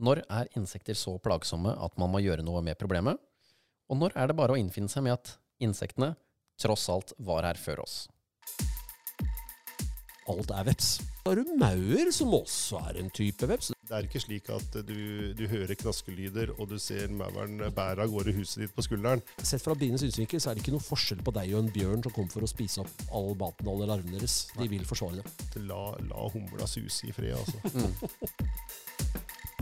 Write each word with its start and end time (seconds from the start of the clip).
Når 0.00 0.22
er 0.32 0.48
insekter 0.56 0.96
så 0.96 1.18
plagsomme 1.20 1.74
at 1.76 1.98
man 2.00 2.08
må 2.08 2.22
gjøre 2.24 2.44
noe 2.46 2.62
med 2.64 2.78
problemet? 2.80 3.20
Og 3.92 3.98
når 4.00 4.14
er 4.16 4.30
det 4.30 4.36
bare 4.38 4.54
å 4.54 4.60
innfinne 4.60 4.88
seg 4.88 5.04
med 5.04 5.18
at 5.18 5.34
insektene 5.60 6.14
tross 6.60 6.86
alt 6.92 7.12
var 7.20 7.44
her 7.44 7.60
før 7.60 7.82
oss? 7.84 8.06
Alt 10.30 10.52
er 10.54 10.64
veps. 10.70 10.88
Har 11.26 11.36
du 11.36 11.50
maur, 11.60 12.08
som 12.16 12.32
også 12.32 12.80
er 12.86 13.00
en 13.02 13.10
type 13.12 13.44
veps. 13.50 13.74
Det 13.90 13.96
er 13.98 14.06
ikke 14.06 14.22
slik 14.22 14.48
at 14.54 14.78
du, 14.88 14.96
du 15.36 15.44
hører 15.50 15.76
knaskelyder 15.76 16.54
og 16.54 16.70
du 16.70 16.78
ser 16.80 17.12
mauren 17.12 17.60
bære 17.74 18.06
av 18.06 18.14
gårde 18.14 18.32
huset 18.38 18.64
ditt 18.64 18.72
på 18.76 18.86
skulderen. 18.86 19.20
Sett 19.42 19.60
fra 19.60 19.76
bienes 19.76 20.00
synsvinkel 20.06 20.40
så 20.40 20.52
er 20.52 20.56
det 20.56 20.64
ikke 20.64 20.78
noe 20.78 20.86
forskjell 20.86 21.20
på 21.26 21.34
deg 21.36 21.52
og 21.52 21.66
en 21.66 21.72
bjørn 21.74 22.06
som 22.06 22.14
kommer 22.16 22.32
for 22.32 22.46
å 22.46 22.48
spise 22.48 22.86
opp 22.86 23.04
all 23.10 23.34
maten 23.36 23.68
og 23.68 23.74
alle 23.74 23.90
larvene 23.92 24.16
deres. 24.16 24.46
De 24.56 24.70
vil 24.70 24.88
forsvare 24.88 25.20
det. 25.20 25.66
La, 25.66 25.82
la 26.08 26.30
humla 26.32 26.70
suse 26.70 27.10
i 27.10 27.12
fred, 27.12 27.36
altså. 27.36 27.60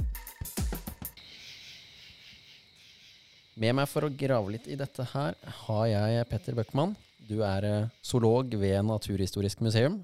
Med 3.59 3.75
meg 3.75 3.89
for 3.91 4.07
å 4.07 4.13
grave 4.15 4.53
litt 4.55 4.69
i 4.71 4.77
dette 4.79 5.03
her 5.17 5.35
har 5.65 5.87
jeg 5.91 6.27
Petter 6.31 6.55
Bøckmann. 6.55 6.93
Du 7.27 7.41
er 7.43 7.65
eh, 7.67 7.89
zoolog 8.07 8.53
ved 8.55 8.85
Naturhistorisk 8.87 9.65
museum. 9.67 9.99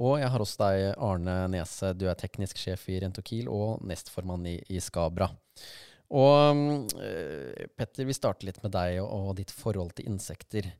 Og 0.00 0.16
jeg 0.18 0.30
har 0.32 0.42
også 0.42 0.58
deg, 0.64 0.86
Arne 0.98 1.36
Nese. 1.52 1.92
Du 1.94 2.08
er 2.10 2.18
teknisk 2.18 2.58
sjef 2.58 2.88
i 2.90 2.98
Rentokil 3.04 3.46
og 3.52 3.84
nestformann 3.86 4.48
i, 4.50 4.56
i 4.74 4.82
Skabra. 4.82 5.30
Og 6.10 6.90
eh, 6.98 7.70
Petter, 7.78 8.08
vi 8.08 8.16
starter 8.16 8.50
litt 8.50 8.58
med 8.64 8.74
deg 8.74 8.98
og, 9.04 9.10
og 9.30 9.32
ditt 9.38 9.54
forhold 9.54 9.94
til 9.94 10.10
insekter. 10.10 10.72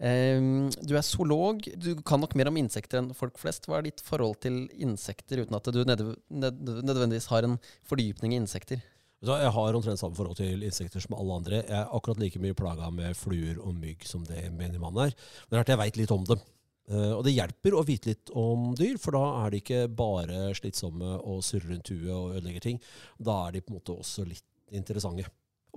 Um, 0.00 0.70
du 0.80 0.96
er 0.96 1.04
zoolog. 1.04 1.68
Du 1.76 1.90
kan 2.00 2.24
nok 2.24 2.32
mer 2.38 2.48
om 2.48 2.56
insekter 2.64 3.02
enn 3.02 3.12
folk 3.16 3.36
flest. 3.36 3.68
Hva 3.68 3.82
er 3.82 3.90
ditt 3.90 4.00
forhold 4.00 4.40
til 4.40 4.64
insekter, 4.80 5.44
uten 5.44 5.60
at 5.60 5.68
du 5.68 5.82
nød, 5.84 6.06
nød, 6.32 6.62
nødvendigvis 6.80 7.28
har 7.34 7.44
en 7.44 7.60
fordypning 7.90 8.32
i 8.32 8.40
insekter? 8.40 8.80
Så 9.24 9.34
jeg 9.40 9.50
har 9.50 9.74
omtrent 9.74 9.98
samme 9.98 10.14
forhold 10.14 10.36
til 10.38 10.62
insekter 10.62 11.02
som 11.02 11.16
alle 11.18 11.38
andre. 11.40 11.62
Jeg 11.64 11.74
er 11.74 11.88
akkurat 11.96 12.20
like 12.22 12.38
mye 12.38 12.54
plaga 12.54 12.90
med 12.94 13.16
fluer 13.18 13.58
og 13.58 13.74
mygg 13.74 14.04
som 14.06 14.22
det 14.28 14.44
menigmannen 14.54 15.08
er. 15.08 15.16
Men 15.48 15.50
det 15.50 15.58
er 15.58 15.64
at 15.66 15.72
jeg 15.74 15.80
veit 15.82 15.96
litt 15.98 16.12
om 16.14 16.24
dem. 16.28 16.44
Uh, 16.88 17.16
og 17.18 17.24
det 17.26 17.34
hjelper 17.34 17.74
å 17.76 17.82
vite 17.84 18.08
litt 18.12 18.30
om 18.32 18.70
dyr, 18.78 18.94
for 19.02 19.12
da 19.12 19.24
er 19.42 19.50
de 19.52 19.58
ikke 19.60 19.80
bare 19.92 20.54
slitsomme 20.56 21.18
og 21.18 21.42
surrer 21.44 21.74
rundt 21.74 21.90
huet 21.92 22.14
og 22.14 22.36
ødelegger 22.38 22.64
ting. 22.64 22.78
Da 23.18 23.34
er 23.48 23.58
de 23.58 23.60
på 23.66 23.74
en 23.74 23.80
måte 23.80 23.96
også 23.98 24.24
litt 24.24 24.46
interessante. 24.72 25.26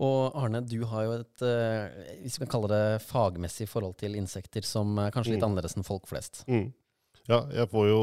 Og 0.02 0.38
Arne, 0.40 0.62
du 0.64 0.78
har 0.88 1.04
jo 1.04 1.18
et 1.18 1.42
hvis 2.22 2.38
vi 2.40 2.46
kan 2.46 2.54
kalle 2.54 2.70
det 2.72 3.02
fagmessig 3.04 3.68
forhold 3.68 3.98
til 4.00 4.16
insekter 4.16 4.64
som 4.64 4.94
er 5.04 5.12
kanskje 5.12 5.34
litt 5.36 5.42
Mm. 5.44 5.50
annerledes 5.50 5.76
enn 5.76 5.84
folk 5.84 6.08
flest. 6.08 6.46
Mm. 6.48 6.70
Ja, 7.28 7.42
jeg 7.52 7.68
får 7.74 7.90
jo 7.90 8.02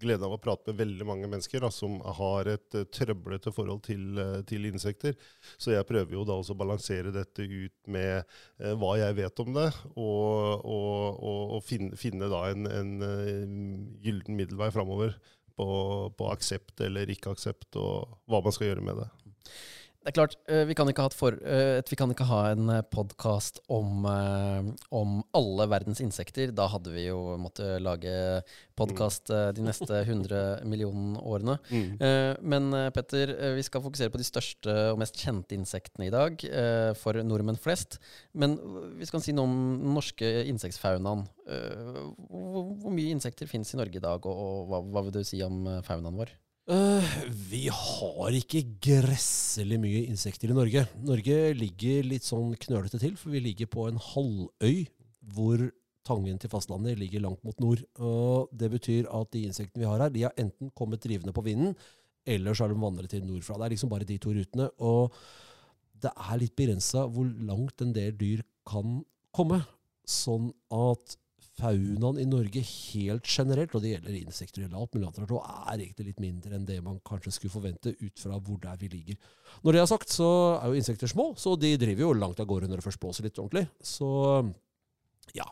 glede 0.00 0.26
av 0.26 0.34
å 0.36 0.40
prate 0.42 0.70
med 0.70 0.80
veldig 0.80 1.06
mange 1.08 1.28
mennesker 1.30 1.62
da, 1.64 1.70
som 1.72 1.98
har 2.18 2.48
et 2.50 2.76
uh, 2.76 2.84
trøblete 2.92 3.52
forhold 3.54 3.82
til, 3.86 4.18
eh, 4.20 4.40
til 4.48 4.68
insekter. 4.68 5.16
Så 5.56 5.72
jeg 5.74 5.86
prøver 5.88 6.16
jo 6.16 6.24
da 6.28 6.36
også 6.36 6.56
å 6.56 6.60
balansere 6.60 7.14
dette 7.14 7.46
ut 7.46 7.76
med 7.92 8.18
eh, 8.18 8.74
hva 8.76 8.96
jeg 9.00 9.16
vet 9.20 9.44
om 9.44 9.54
det, 9.56 9.68
og, 9.94 10.66
og, 10.66 11.24
og, 11.56 11.56
finne, 11.66 11.96
finne 12.00 12.30
da 12.32 12.44
en, 12.50 12.68
en 12.70 12.92
eh, 13.06 13.56
gyllen 14.04 14.38
middelvei 14.38 14.70
framover 14.74 15.16
på, 15.56 15.68
på 16.16 16.28
aksept 16.32 16.84
eller 16.84 17.10
ikke 17.12 17.32
aksept, 17.32 17.78
og 17.80 18.20
hva 18.28 18.42
man 18.44 18.54
skal 18.54 18.72
gjøre 18.72 18.84
med 18.86 19.02
det. 19.02 19.10
Det 20.06 20.12
er 20.12 20.20
klart, 20.20 20.34
eh, 20.46 20.60
vi 20.68 20.74
kan 20.78 20.86
ikke 20.86 21.02
ha, 21.02 21.10
for, 21.10 21.34
eh, 21.42 21.80
vi 21.82 21.96
kan 21.98 22.12
ikke 22.14 22.28
ha 22.28 22.52
en 22.52 22.68
podkast 22.94 23.56
om, 23.68 24.04
eh, 24.06 24.68
om 24.94 25.16
alle 25.34 25.66
verdens 25.66 25.98
insekter. 25.98 26.52
Da 26.54 26.68
hadde 26.70 26.92
vi 26.94 27.08
jo 27.08 27.34
måttet 27.42 27.82
lage 27.82 28.44
podkast 28.78 29.26
de 29.26 29.64
neste 29.66 30.04
100 30.06 30.62
millioner 30.62 31.18
årene. 31.26 31.58
Eh, 31.98 32.36
Men 32.40 32.70
eh, 32.72 32.90
Petter, 32.94 33.34
eh, 33.34 33.56
vi 33.58 33.66
skal 33.66 33.82
fokusere 33.82 34.14
på 34.14 34.22
de 34.22 34.28
største 34.30 34.92
og 34.92 35.00
mest 35.02 35.18
kjente 35.18 35.58
insektene 35.58 36.06
i 36.06 36.14
dag, 36.14 36.38
eh, 36.54 36.92
for 36.94 37.18
nordmenn 37.26 37.58
flest. 37.58 37.98
Men 38.32 38.60
eh, 38.62 38.88
vi 39.02 39.10
skal 39.10 39.20
si 39.26 39.34
noe 39.34 39.50
om 39.50 39.58
den 39.82 39.92
norske 39.98 40.30
insektfaunaen. 40.46 41.26
Eh, 41.50 42.02
Hvor, 42.30 42.92
mye 42.94 43.10
insekter 43.10 43.50
finnes 43.50 43.74
i 43.74 43.82
Norge 43.82 43.98
i 43.98 44.06
dag, 44.06 44.22
og, 44.24 44.68
hva, 44.70 44.84
hva 44.86 45.02
vil 45.08 45.18
du 45.18 45.24
si 45.26 45.42
om 45.42 45.64
eh, 45.66 45.82
faunaen 45.82 46.14
vår? 46.22 46.30
Eh, 46.66 47.10
vi 47.30 47.68
har 47.70 48.34
ikke 48.34 48.64
gresselig 48.82 49.76
mye 49.78 50.00
insekter 50.10 50.50
i 50.50 50.56
Norge. 50.56 50.82
Norge 51.06 51.36
ligger 51.54 52.08
litt 52.10 52.26
sånn 52.26 52.56
knølete 52.58 52.98
til, 52.98 53.12
for 53.14 53.30
vi 53.30 53.42
ligger 53.44 53.68
på 53.70 53.84
en 53.86 54.00
halvøy 54.02 54.80
hvor 55.36 55.62
tangen 56.06 56.40
til 56.42 56.50
fastlandet 56.50 56.98
ligger 56.98 57.22
langt 57.22 57.44
mot 57.46 57.62
nord. 57.62 57.84
Og 58.02 58.50
det 58.50 58.72
betyr 58.72 59.06
at 59.14 59.30
de 59.34 59.44
insektene 59.46 59.84
vi 59.84 59.90
har 59.90 60.02
her, 60.02 60.10
de 60.10 60.24
har 60.26 60.34
enten 60.42 60.72
kommet 60.74 61.04
drivende 61.06 61.34
på 61.34 61.44
vinden, 61.46 61.76
eller 62.26 62.54
så 62.54 62.66
har 62.66 62.74
de 62.74 62.82
vandret 62.82 63.14
til 63.14 63.22
nordfra. 63.22 63.60
Det 63.60 63.68
er 63.68 63.74
liksom 63.76 63.92
bare 63.92 64.08
de 64.08 64.18
to 64.18 64.34
rutene. 64.34 64.66
Og 64.82 65.14
det 66.02 66.10
er 66.10 66.40
litt 66.42 66.56
begrensa 66.58 67.06
hvor 67.06 67.30
langt 67.46 67.82
en 67.82 67.94
del 67.94 68.10
dyr 68.18 68.42
kan 68.66 69.04
komme. 69.30 69.60
Sånn 70.02 70.50
at 70.74 71.14
faunaen 71.56 72.20
i 72.20 72.26
Norge 72.28 72.62
helt 72.62 73.28
generelt, 73.28 73.74
og 73.74 73.82
det 73.84 73.94
gjelder 73.94 74.18
insekter 74.18 74.66
og 74.66 74.78
alt 74.82 74.96
mulig 74.96 75.08
annet, 75.08 75.34
er 75.36 75.82
egentlig 75.82 76.08
litt 76.10 76.22
mindre 76.22 76.56
enn 76.58 76.66
det 76.68 76.78
man 76.84 77.00
kanskje 77.06 77.34
skulle 77.34 77.54
forvente 77.54 77.94
ut 78.00 78.22
fra 78.22 78.38
hvor 78.38 78.60
der 78.62 78.78
vi 78.80 78.90
ligger. 78.92 79.20
Når 79.64 79.76
det 79.76 79.82
er 79.82 79.90
sagt, 79.90 80.12
så 80.12 80.30
er 80.58 80.70
jo 80.70 80.80
insekter 80.80 81.10
små, 81.10 81.30
så 81.40 81.54
de 81.60 81.74
driver 81.80 82.06
jo 82.06 82.16
langt 82.16 82.42
av 82.42 82.48
gårde 82.50 82.68
når 82.70 82.80
det 82.80 82.86
først 82.88 83.02
blåser 83.02 83.28
litt 83.28 83.40
ordentlig. 83.42 83.66
Så 83.80 84.08
ja, 85.36 85.48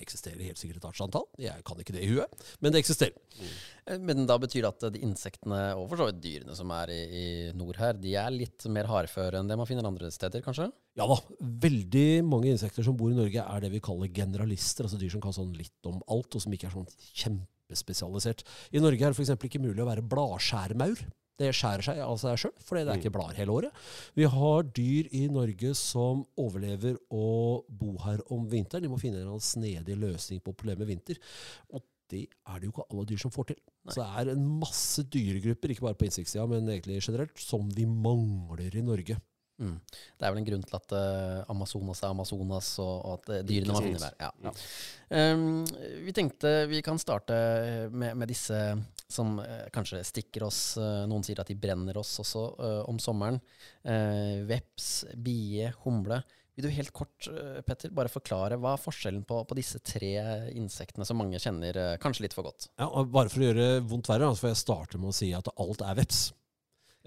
eksisterer 0.00 0.44
helt 0.44 0.60
sikkert 0.60 0.80
et 0.80 0.86
artsantall. 0.90 1.26
Jeg 1.40 1.64
kan 1.66 1.80
ikke 1.80 1.94
det 1.96 2.04
i 2.04 2.10
huet, 2.10 2.46
men 2.60 2.74
det 2.74 2.82
eksisterer. 2.82 3.16
Mm. 3.38 4.04
Men 4.04 4.26
da 4.28 4.36
betyr 4.40 4.64
det 4.64 4.70
at 4.70 4.86
eh, 4.88 4.94
de 4.94 5.02
insektene, 5.06 5.60
og 5.78 5.88
for 5.90 6.00
så 6.00 6.08
vidt 6.10 6.22
dyrene 6.24 6.56
som 6.58 6.72
er 6.76 6.92
i, 6.94 7.00
i 7.04 7.26
nord 7.56 7.80
her, 7.80 7.96
de 7.98 8.14
er 8.20 8.34
litt 8.34 8.66
mer 8.72 8.90
hardføre 8.90 9.40
enn 9.40 9.50
det 9.50 9.58
man 9.58 9.68
finner 9.68 9.88
andre 9.88 10.10
steder, 10.14 10.44
kanskje? 10.44 10.68
Ja 10.98 11.06
da, 11.08 11.18
veldig 11.66 12.08
mange 12.26 12.50
insekter 12.52 12.86
som 12.86 12.96
bor 12.98 13.12
i 13.12 13.18
Norge 13.18 13.44
er 13.44 13.64
det 13.64 13.72
vi 13.72 13.82
kaller 13.84 14.10
generalister, 14.14 14.88
altså 14.88 15.00
dyr 15.00 15.14
som 15.14 15.24
kan 15.24 15.36
sånn 15.36 15.54
litt 15.56 15.88
om 15.88 16.02
alt, 16.10 16.34
og 16.34 16.44
som 16.44 16.54
ikke 16.54 16.68
er 16.70 16.74
sånn 16.74 16.90
kjempespesialisert. 17.22 18.44
I 18.74 18.82
Norge 18.82 19.06
er 19.06 19.14
det 19.14 19.18
f.eks. 19.18 19.36
ikke 19.48 19.62
mulig 19.62 19.84
å 19.84 19.88
være 19.88 20.06
bladskjærmaur. 20.10 21.06
Det 21.38 21.52
skjærer 21.54 21.86
seg 21.86 22.00
av 22.02 22.16
seg 22.18 22.40
sjøl, 22.42 22.54
fordi 22.66 22.84
det 22.84 22.94
er 22.94 23.02
ikke 23.02 23.14
blader 23.14 23.38
hele 23.38 23.54
året. 23.54 23.84
Vi 24.18 24.26
har 24.30 24.66
dyr 24.74 25.10
i 25.14 25.26
Norge 25.30 25.70
som 25.78 26.24
overlever 26.40 26.98
å 27.14 27.28
bo 27.68 27.94
her 28.02 28.24
om 28.34 28.48
vinteren. 28.50 28.82
De 28.84 28.90
må 28.90 28.98
finne 28.98 29.22
en 29.22 29.44
snedig 29.44 29.94
løsning 29.98 30.42
på 30.42 30.54
problemet 30.54 30.82
med 30.82 30.92
vinter. 30.96 31.20
Og 31.70 31.86
det 32.08 32.24
er 32.26 32.58
det 32.58 32.68
jo 32.68 32.74
ikke 32.74 32.88
alle 32.88 33.06
dyr 33.08 33.22
som 33.22 33.32
får 33.32 33.52
til. 33.52 33.62
Så 33.88 34.02
det 34.02 34.08
er 34.20 34.34
en 34.34 34.44
masse 34.60 35.04
dyregrupper, 35.12 35.72
ikke 35.72 35.86
bare 35.86 35.98
på 36.00 36.08
insektsida, 36.08 36.44
men 36.48 36.68
egentlig 36.68 37.00
generelt, 37.04 37.36
som 37.40 37.68
vi 37.76 37.86
mangler 37.88 38.74
i 38.74 38.84
Norge. 38.84 39.18
Mm. 39.58 39.74
Det 39.90 40.22
er 40.26 40.30
vel 40.30 40.38
en 40.38 40.46
grunn 40.46 40.62
til 40.62 40.76
at 40.78 40.92
uh, 40.94 41.50
Amazonas 41.50 42.02
er 42.04 42.12
Amazonas, 42.12 42.70
og, 42.82 42.94
og 42.94 43.16
at 43.16 43.32
uh, 43.32 43.40
dyrene 43.46 43.74
man 43.74 43.86
finne 43.88 43.98
finner 43.98 44.14
der. 44.20 44.36
Ja. 44.46 45.32
Um, 45.34 45.64
vi 46.04 46.14
tenkte 46.14 46.52
vi 46.70 46.82
kan 46.86 47.00
starte 47.02 47.38
med, 47.90 48.14
med 48.18 48.30
disse 48.30 48.60
som 49.12 49.38
eh, 49.40 49.68
kanskje 49.72 50.02
stikker 50.04 50.44
oss. 50.48 50.76
eh, 50.76 51.04
noen 51.08 51.24
sier 51.24 51.40
at 51.40 51.48
de 51.48 51.56
brenner 51.58 51.96
oss 52.00 52.18
også 52.22 52.44
eh, 52.58 52.82
om 52.90 53.00
sommeren. 53.02 53.40
Veps, 54.48 55.06
bie, 55.16 55.70
humle. 55.84 56.20
Vil 56.58 56.66
du 56.66 56.74
helt 56.74 56.90
kort, 56.92 57.28
Petter, 57.64 57.92
bare 57.94 58.10
forklare 58.10 58.56
hva 58.58 58.72
er 58.74 58.82
forskjellen 58.82 59.22
på, 59.24 59.38
på 59.46 59.56
disse 59.56 59.78
tre 59.78 60.10
insektene 60.58 61.06
som 61.06 61.20
mange 61.20 61.38
kjenner 61.38 61.78
kanskje 62.02 62.24
litt 62.26 62.34
for 62.34 62.48
godt? 62.48 62.66
Ja, 62.74 62.88
og 62.90 63.12
Bare 63.14 63.30
for 63.30 63.44
å 63.44 63.46
gjøre 63.46 63.68
vondt 63.86 64.10
verre, 64.10 64.32
så 64.34 64.42
får 64.42 64.50
jeg 64.50 64.60
starte 64.64 64.98
med 64.98 65.12
å 65.12 65.14
si 65.14 65.30
at 65.38 65.52
alt 65.54 65.84
er 65.86 66.00
veps. 66.00 66.24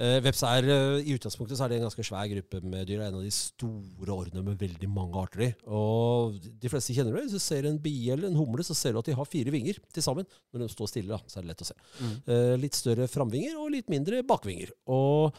Eh, 0.01 0.17
veps 0.25 0.41
er, 0.47 0.65
eh, 0.65 1.03
I 1.05 1.13
utgangspunktet 1.13 1.59
så 1.59 1.65
er 1.65 1.69
det 1.69 1.77
en 1.77 1.85
ganske 1.85 2.05
svær 2.07 2.25
gruppe 2.31 2.61
med 2.63 2.87
dyr. 2.89 2.97
Det 2.97 3.05
er 3.05 3.09
en 3.11 3.19
av 3.19 3.25
de 3.25 3.33
store 3.35 4.15
ordene 4.15 4.41
med 4.47 4.57
veldig 4.57 4.89
mange 4.89 5.19
arter 5.21 5.43
i. 5.45 5.49
Og 5.69 6.39
de 6.41 6.71
fleste 6.71 6.95
kjenner 6.95 7.13
det. 7.13 7.27
Hvis 7.27 7.37
du 7.37 7.43
ser 7.43 7.67
en 7.69 7.77
bie 7.77 8.11
eller 8.13 8.31
en 8.31 8.39
humle, 8.39 8.65
så 8.65 8.73
ser 8.77 8.93
du 8.93 9.01
at 9.01 9.11
de 9.11 9.17
har 9.17 9.29
fire 9.29 9.53
vinger 9.53 9.77
til 9.93 10.05
sammen. 10.05 10.25
Når 10.51 10.65
de 10.65 10.69
står 10.73 10.89
stille, 10.89 11.11
da, 11.13 11.21
så 11.29 11.37
er 11.37 11.45
det 11.45 11.51
lett 11.51 11.65
å 11.65 11.69
se. 11.69 11.77
Eh, 12.25 12.55
litt 12.57 12.77
større 12.77 13.05
framvinger 13.11 13.59
og 13.61 13.69
litt 13.75 13.93
mindre 13.93 14.23
bakvinger. 14.25 14.73
Og 14.89 15.37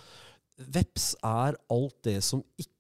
veps 0.63 1.17
er 1.27 1.59
alt 1.75 1.99
det 2.07 2.21
som 2.23 2.45
ikke 2.55 2.71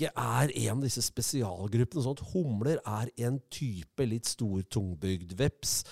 er 0.00 0.52
en 0.56 0.76
av 0.78 0.82
disse 0.86 1.02
spesialgruppene. 1.04 2.02
sånn 2.02 2.16
at 2.16 2.32
Humler 2.32 2.78
er 2.86 3.10
en 3.26 3.40
type 3.50 4.06
litt 4.08 4.24
stor, 4.26 4.62
tungbygd 4.62 5.34
veps. 5.38 5.82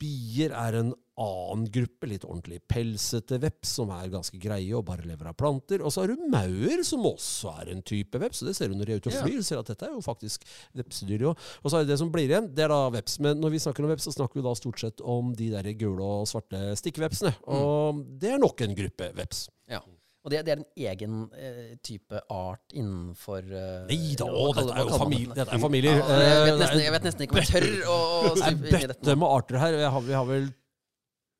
Bier 0.00 0.52
er 0.52 0.74
en 0.80 0.94
annen 1.16 1.64
gruppe, 1.72 2.06
litt 2.10 2.24
ordentlig 2.24 2.58
pelsete 2.68 3.38
veps, 3.40 3.70
som 3.78 3.90
er 3.90 4.10
ganske 4.12 4.36
greie 4.40 4.74
og 4.76 4.84
bare 4.84 5.06
lever 5.08 5.30
av 5.30 5.36
planter. 5.36 5.80
Og 5.80 5.92
så 5.92 6.02
har 6.04 6.12
du 6.12 6.26
maur, 6.28 6.82
som 6.84 7.04
også 7.08 7.54
er 7.62 7.72
en 7.72 7.82
type 7.82 8.20
veps. 8.20 8.42
og 8.42 8.48
Det 8.50 8.56
ser 8.56 8.68
du 8.68 8.76
når 8.76 8.84
de 8.84 8.92
er 8.92 9.00
ute 9.00 9.12
og 9.12 9.18
flyr. 9.24 9.42
ser 9.42 9.60
at 9.60 9.66
dette 9.72 9.88
er 9.88 9.94
jo 9.94 10.04
faktisk 10.04 10.44
vepsedyr. 10.76 11.26
Og 11.30 11.36
og 11.64 11.70
så 11.70 11.78
er 11.78 11.84
det 11.86 11.94
det 11.94 11.98
som 11.98 12.12
blir 12.12 12.28
igjen, 12.28 12.50
det 12.54 12.64
er 12.64 12.68
da 12.72 12.90
veps. 12.90 13.18
Men 13.20 13.40
når 13.40 13.50
vi 13.56 13.62
snakker 13.64 13.84
om 13.84 13.90
veps, 13.90 14.04
så 14.04 14.12
snakker 14.12 14.40
vi 14.40 14.44
da 14.44 14.54
stort 14.54 14.80
sett 14.80 15.00
om 15.00 15.32
de 15.36 15.50
der 15.50 15.72
gule 15.78 16.04
og 16.04 16.28
svarte 16.28 16.76
stikkvepsene. 16.76 17.32
Og 17.48 18.04
det 18.20 18.32
er 18.34 18.38
nok 18.42 18.60
en 18.60 18.76
gruppe 18.76 19.12
veps. 19.16 19.46
Ja. 19.70 19.80
Og 20.26 20.32
det, 20.32 20.40
det 20.42 20.52
er 20.56 20.58
en 20.58 20.70
egen 20.90 21.18
eh, 21.38 21.76
type 21.86 22.18
art 22.34 22.74
innenfor 22.74 23.44
uh, 23.46 23.84
Nei 23.86 24.16
da, 24.18 24.26
å, 24.26 24.48
dette 24.56 24.74
er 24.74 24.88
jo 24.88 24.98
familie, 24.98 25.34
dette 25.38 25.54
er 25.54 25.62
familier. 25.62 26.00
Ja, 26.00 26.16
jeg, 26.18 26.40
vet 26.42 26.50
Eh, 26.50 26.58
nesten, 26.64 26.80
jeg 26.82 26.94
vet 26.96 27.06
nesten 27.06 27.26
ikke 27.26 27.36
om 27.36 27.42
jeg 27.44 27.50
tør 27.52 27.66
å, 27.86 27.98
å 28.02 28.32
Det 28.34 28.48
er 28.50 28.88
bøtte 28.90 29.14
med 29.22 29.28
arter 29.30 29.60
her. 29.62 29.76
Jeg 29.84 29.92
har, 29.94 30.06
vi 30.08 30.16
har 30.18 30.26
vel 30.26 30.48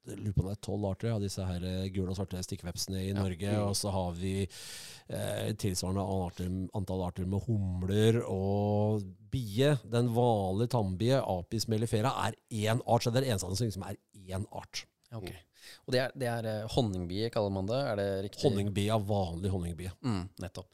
jeg 0.06 0.20
lurer 0.20 0.34
på 0.36 0.44
om 0.44 0.46
det 0.46 0.54
er 0.54 0.62
tolv 0.62 0.84
arter 0.86 1.10
av 1.16 1.22
disse 1.24 1.42
her 1.48 1.64
eh, 1.66 1.88
gule 1.90 2.12
og 2.12 2.18
svarte 2.18 2.42
stikkvepsene 2.46 3.00
i 3.02 3.08
Ja. 3.08 3.16
Norge. 3.18 3.56
Og 3.64 3.74
så 3.74 3.90
har 3.90 4.12
vi 4.14 4.34
eh, 4.46 5.48
tilsvarende 5.58 6.04
arter, 6.06 6.52
antall 6.78 7.02
arter 7.08 7.26
med 7.26 7.42
humler 7.48 8.20
og 8.22 9.02
bie. 9.34 9.72
Den 9.82 10.12
vanlige 10.14 10.76
tannbie, 10.76 11.18
Apis 11.18 11.66
mellifera, 11.72 12.14
er 12.28 12.38
én 12.54 12.84
art. 12.86 13.02
Så 13.02 13.10
det 13.10 13.24
er 13.24 13.26
det 13.26 13.34
eneste 13.34 13.50
som 13.50 13.66
liksom 13.66 13.88
er 13.90 13.98
én 14.14 14.46
art. 14.54 14.86
Ok. 15.10 15.32
Og 15.86 15.94
det 15.94 16.02
er, 16.04 16.16
det 16.18 16.30
er 16.30 16.48
eh, 16.50 16.72
honningbie, 16.76 17.30
kaller 17.34 17.54
man 17.54 17.68
det? 17.70 17.82
Er 17.92 18.00
det 18.00 18.08
riktig? 18.28 18.42
Honningbie 18.46 18.90
er 18.94 19.06
vanlig 19.10 19.52
honningbie. 19.52 19.92
Mm, 20.06 20.24
nettopp. 20.42 20.72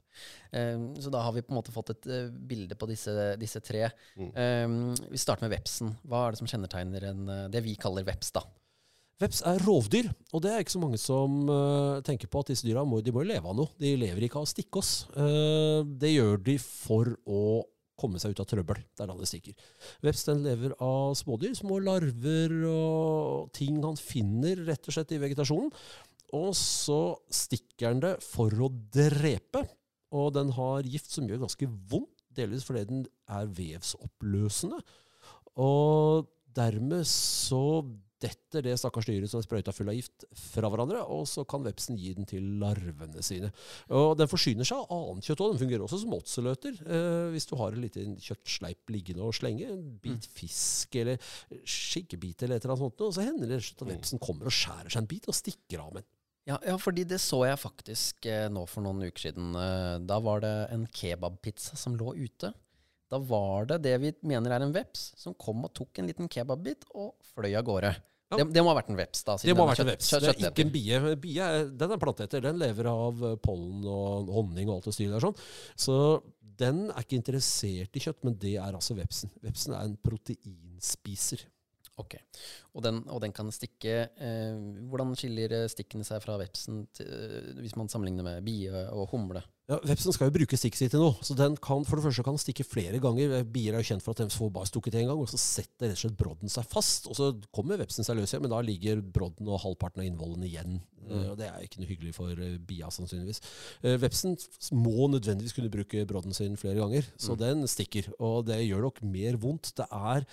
Eh, 0.53 0.87
så 1.03 1.13
da 1.13 1.23
har 1.27 1.37
vi 1.37 1.45
på 1.45 1.55
en 1.55 1.61
måte 1.61 1.75
fått 1.75 1.95
et 1.95 2.09
eh, 2.11 2.33
bilde 2.33 2.79
på 2.79 2.89
disse, 2.91 3.13
disse 3.41 3.63
tre. 3.65 3.89
Mm. 4.17 4.33
Eh, 4.33 5.07
vi 5.13 5.21
starter 5.21 5.47
med 5.47 5.57
vepsen. 5.57 5.95
Hva 6.09 6.27
er 6.27 6.35
det 6.35 6.43
som 6.43 6.51
kjennetegner 6.51 7.09
en, 7.13 7.23
eh, 7.29 7.47
det 7.53 7.65
vi 7.65 7.77
kaller 7.81 8.07
veps, 8.09 8.35
da? 8.37 8.45
Veps 9.23 9.43
er 9.47 9.61
rovdyr, 9.63 10.09
og 10.35 10.43
det 10.43 10.51
er 10.51 10.65
ikke 10.65 10.75
så 10.75 10.81
mange 10.83 10.99
som 10.99 11.45
uh, 11.47 12.01
tenker 12.03 12.27
på 12.27 12.41
at 12.43 12.49
disse 12.51 12.67
dyra 12.67 12.83
må, 12.89 12.99
de 13.05 13.13
må 13.15 13.23
leve 13.23 13.47
av 13.47 13.55
noe. 13.55 13.71
De 13.79 13.93
lever 14.01 14.27
ikke 14.27 14.41
av 14.41 14.49
å 14.49 14.51
stikke 14.51 14.81
oss. 14.81 15.05
Uh, 15.15 15.87
det 15.87 16.11
gjør 16.11 16.41
de 16.43 16.57
for 16.59 17.13
å 17.23 17.43
komme 18.03 18.21
seg 18.23 18.35
ut 18.35 18.43
av 18.43 18.49
trøbbel. 18.51 18.83
Det 18.93 19.05
er 19.05 19.11
da 19.11 19.17
det 19.19 19.29
stikker. 19.31 19.69
Veps 20.05 20.27
lever 20.43 20.75
av 20.83 21.15
smådyr, 21.19 21.55
små 21.59 21.79
larver 21.87 22.57
og 22.71 23.53
ting 23.57 23.79
han 23.85 23.99
finner 24.01 24.65
rett 24.67 24.91
og 24.91 24.97
slett 24.97 25.15
i 25.15 25.21
vegetasjonen. 25.23 25.71
Og 26.37 26.51
så 26.57 27.01
stikker 27.33 27.93
den 27.93 28.03
det 28.05 28.15
for 28.25 28.53
å 28.65 28.71
drepe. 28.73 29.67
Og 30.13 30.33
den 30.37 30.53
har 30.57 30.89
gift 30.89 31.13
som 31.13 31.29
gjør 31.29 31.45
ganske 31.47 31.69
vondt, 31.69 32.11
delvis 32.33 32.65
fordi 32.65 32.87
den 32.89 33.03
er 33.29 33.49
vevsoppløsende. 33.53 34.81
Og 35.61 36.29
dermed 36.57 37.05
så 37.09 37.83
detter 38.23 38.65
det 38.65 38.77
stakkars 38.81 39.09
dyret 39.09 39.31
som 39.31 39.41
er 39.41 39.47
sprøyta 39.47 39.75
full 39.75 39.91
av 39.91 39.97
gift, 39.99 40.27
fra 40.39 40.71
hverandre, 40.71 41.03
og 41.11 41.27
så 41.31 41.45
kan 41.49 41.65
vepsen 41.67 41.99
gi 42.01 42.15
den 42.17 42.29
til 42.29 42.47
larvene 42.63 43.25
sine. 43.25 43.53
Og 43.91 44.15
Den 44.21 44.31
forsyner 44.31 44.69
seg 44.69 44.81
av 44.83 45.11
annet 45.11 45.29
kjøtt 45.29 45.43
òg. 45.43 45.53
Den 45.55 45.63
fungerer 45.65 45.85
også 45.87 46.01
som 46.05 46.17
åtseløter. 46.17 46.81
Eh, 46.87 47.27
hvis 47.35 47.49
du 47.51 47.57
har 47.61 47.75
en 47.75 47.85
liten 47.85 48.17
kjøttsleip 48.23 48.95
liggende 48.95 49.27
og 49.27 49.37
slenge, 49.37 49.69
en 49.73 49.85
bit 50.03 50.27
fisk 50.39 50.97
eller 51.03 51.21
skinkebit 51.67 52.47
eller 52.47 52.59
et 52.59 52.65
eller 52.65 52.77
annet 52.77 52.87
sånt, 52.87 53.07
og 53.07 53.15
så 53.17 53.27
hender 53.27 53.51
det 53.51 53.63
at 53.63 53.87
vepsen 53.93 54.23
kommer 54.23 54.51
og 54.51 54.57
skjærer 54.57 54.93
seg 54.93 55.03
en 55.03 55.11
bit 55.11 55.29
og 55.31 55.39
stikker 55.39 55.85
av 55.85 55.95
med 55.95 56.05
den. 56.05 56.11
Ja, 56.49 56.57
ja, 56.67 56.75
fordi 56.81 57.05
det 57.07 57.21
så 57.23 57.45
jeg 57.47 57.61
faktisk 57.63 58.27
eh, 58.27 58.49
nå 58.51 58.65
for 58.67 58.83
noen 58.83 59.05
uker 59.07 59.29
siden. 59.29 59.53
Eh, 59.55 59.97
da 60.03 60.19
var 60.23 60.43
det 60.43 60.55
en 60.75 60.89
kebabpizza 60.91 61.79
som 61.79 61.95
lå 61.99 62.17
ute. 62.19 62.51
Da 63.13 63.21
var 63.21 63.69
det 63.69 63.83
det 63.85 63.93
vi 64.03 64.11
mener 64.27 64.55
er 64.55 64.65
en 64.65 64.73
veps, 64.75 65.13
som 65.21 65.37
kom 65.39 65.67
og 65.67 65.75
tok 65.77 66.01
en 66.01 66.09
liten 66.09 66.31
kebabbit 66.33 66.89
og 66.97 67.13
fløy 67.35 67.53
av 67.53 67.67
gårde. 67.69 67.93
Det, 68.41 68.47
det 68.53 68.63
må 68.65 68.71
ha 68.73 68.77
vært 68.81 68.91
en 68.91 68.97
veps, 68.97 69.25
da. 69.25 69.37
Det 69.37 69.55
må 69.57 69.67
ha 69.67 69.73
vært 69.75 69.81
en 69.85 69.91
veps. 69.93 70.11
kjøtt- 70.11 70.21
Det 70.23 70.31
er 70.33 70.51
ikke 70.51 70.65
en 70.67 70.73
bie. 70.75 71.17
Bie 71.17 71.49
den 71.83 71.91
er 71.97 71.99
planteeter. 72.03 72.41
Den 72.43 72.59
lever 72.59 72.87
av 72.93 73.23
eh, 73.31 73.37
pollen 73.37 73.85
og 73.85 74.29
honning 74.33 74.69
og 74.71 74.77
alt 74.81 74.85
det 74.91 74.95
styret 74.97 75.17
der. 75.19 75.27
sånn. 75.27 75.37
Så 75.77 75.97
den 76.63 76.91
er 76.91 77.01
ikke 77.03 77.17
interessert 77.21 77.97
i 77.97 78.01
kjøtt, 78.05 78.23
men 78.25 78.35
det 78.39 78.57
er 78.57 78.73
altså 78.77 78.95
vepsen. 78.99 79.31
Vepsen 79.43 79.75
er 79.75 79.85
en 79.89 79.97
proteinspiser. 80.05 81.45
Ok. 82.03 82.19
Og 82.75 82.85
den, 82.85 83.03
og 83.13 83.23
den 83.23 83.35
kan 83.37 83.51
stikke 83.55 83.97
eh, 84.11 84.61
Hvordan 84.91 85.13
skiller 85.19 85.53
eh, 85.55 85.69
stikkene 85.71 86.07
seg 86.07 86.23
fra 86.25 86.39
vepsen 86.41 86.87
til, 86.97 87.09
eh, 87.09 87.51
hvis 87.61 87.77
man 87.79 87.91
sammenligner 87.93 88.27
med 88.27 88.47
bie 88.47 88.87
og 88.91 89.11
humle? 89.13 89.45
Ja, 89.71 89.79
Vepsen 89.87 90.13
skal 90.13 90.29
jo 90.29 90.35
bruke 90.35 90.57
stikket 90.59 90.81
sitt 90.81 90.93
til 90.93 91.01
noe. 91.01 91.15
så 91.23 91.37
den 91.39 91.55
kan 91.63 91.85
for 91.87 91.97
det 91.97 92.05
første 92.05 92.25
kan 92.27 92.35
den 92.35 92.43
stikke 92.43 92.67
flere 92.67 92.99
ganger. 93.01 93.39
Bier 93.49 93.77
er 93.77 93.85
jo 93.85 93.89
kjent 93.93 94.05
for 94.05 94.13
at 94.13 94.25
de 94.25 94.35
får 94.35 94.51
bare 94.53 94.69
stukket 94.69 94.97
én 94.99 95.07
gang, 95.07 95.21
og 95.23 95.31
så 95.31 95.39
setter 95.41 95.87
rett 95.87 95.97
og 95.97 96.03
slett 96.03 96.19
brodden 96.19 96.53
seg 96.53 96.67
fast. 96.69 97.07
Og 97.09 97.17
så 97.17 97.29
kommer 97.55 97.79
vepsen 97.81 98.05
seg 98.05 98.19
løs 98.19 98.35
igjen, 98.35 98.43
men 98.45 98.53
da 98.53 98.59
ligger 98.67 99.05
brodden 99.15 99.49
og 99.49 99.63
halvparten 99.63 100.03
av 100.03 100.09
innvollen 100.09 100.43
igjen. 100.49 100.81
Mm. 101.07 101.31
og 101.31 101.39
Det 101.39 101.47
er 101.47 101.63
ikke 101.65 101.81
noe 101.83 101.93
hyggelig 101.93 102.17
for 102.19 102.43
eh, 102.43 102.59
bia, 102.59 102.91
sannsynligvis. 102.93 103.41
Eh, 103.87 103.97
Vepsen 104.03 104.37
må 104.77 105.09
nødvendigvis 105.15 105.55
kunne 105.57 105.73
bruke 105.73 106.05
brodden 106.11 106.37
sin 106.37 106.59
flere 106.61 106.83
ganger, 106.83 107.07
så 107.17 107.39
den 107.39 107.63
stikker. 107.71 108.11
Og 108.19 108.49
det 108.51 108.61
gjør 108.67 108.89
nok 108.89 109.01
mer 109.07 109.39
vondt. 109.41 109.73
Det 109.79 109.87
er 109.89 110.27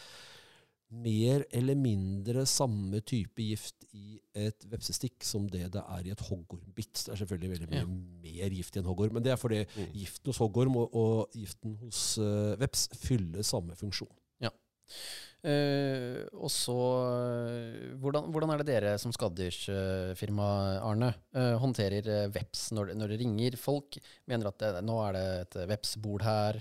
mer 0.91 1.43
eller 1.53 1.75
mindre 1.77 2.45
samme 2.49 2.99
type 3.05 3.37
gift 3.43 3.85
i 3.93 4.19
et 4.33 4.65
vepsestikk 4.71 5.21
som 5.23 5.45
det 5.47 5.67
det 5.73 5.83
er 5.83 6.07
i 6.07 6.11
et 6.15 6.23
hoggormbitt. 6.29 7.05
Det 7.05 7.13
er 7.13 7.19
selvfølgelig 7.21 7.51
veldig 7.55 7.69
mye 7.69 7.83
Ja. 7.83 7.85
mer 8.23 8.49
gift 8.57 8.75
i 8.75 8.79
en 8.79 8.85
hoggorm, 8.89 9.13
men 9.13 9.23
det 9.23 9.31
er 9.33 9.37
fordi 9.37 9.65
Mm. 9.75 9.91
giften 9.93 10.25
hos 10.33 10.37
hoggorm 10.41 10.75
og, 10.77 10.95
og 10.95 11.29
giften 11.37 11.77
hos 11.83 12.17
uh, 12.17 12.55
veps 12.57 12.87
fyller 12.97 13.43
samme 13.43 13.75
funksjon. 13.75 14.09
Eh, 15.41 16.25
og 16.35 16.49
så 16.51 16.73
uh, 16.75 17.95
hvordan, 18.01 18.25
hvordan 18.33 18.49
er 18.51 18.57
det 18.59 18.65
dere 18.67 18.97
som 18.99 19.13
skaddyrsfirma, 19.15 20.47
Arne, 20.83 21.13
eh, 21.31 21.53
håndterer 21.61 22.27
veps 22.33 22.73
når, 22.75 22.91
når 22.99 23.13
det 23.13 23.19
ringer 23.21 23.55
folk? 23.55 23.95
Mener 24.27 24.49
at 24.51 24.57
det, 24.59 24.83
nå 24.83 24.97
er 25.07 25.15
det 25.15 25.23
et 25.45 25.55
vepsbord 25.71 26.25
her. 26.27 26.59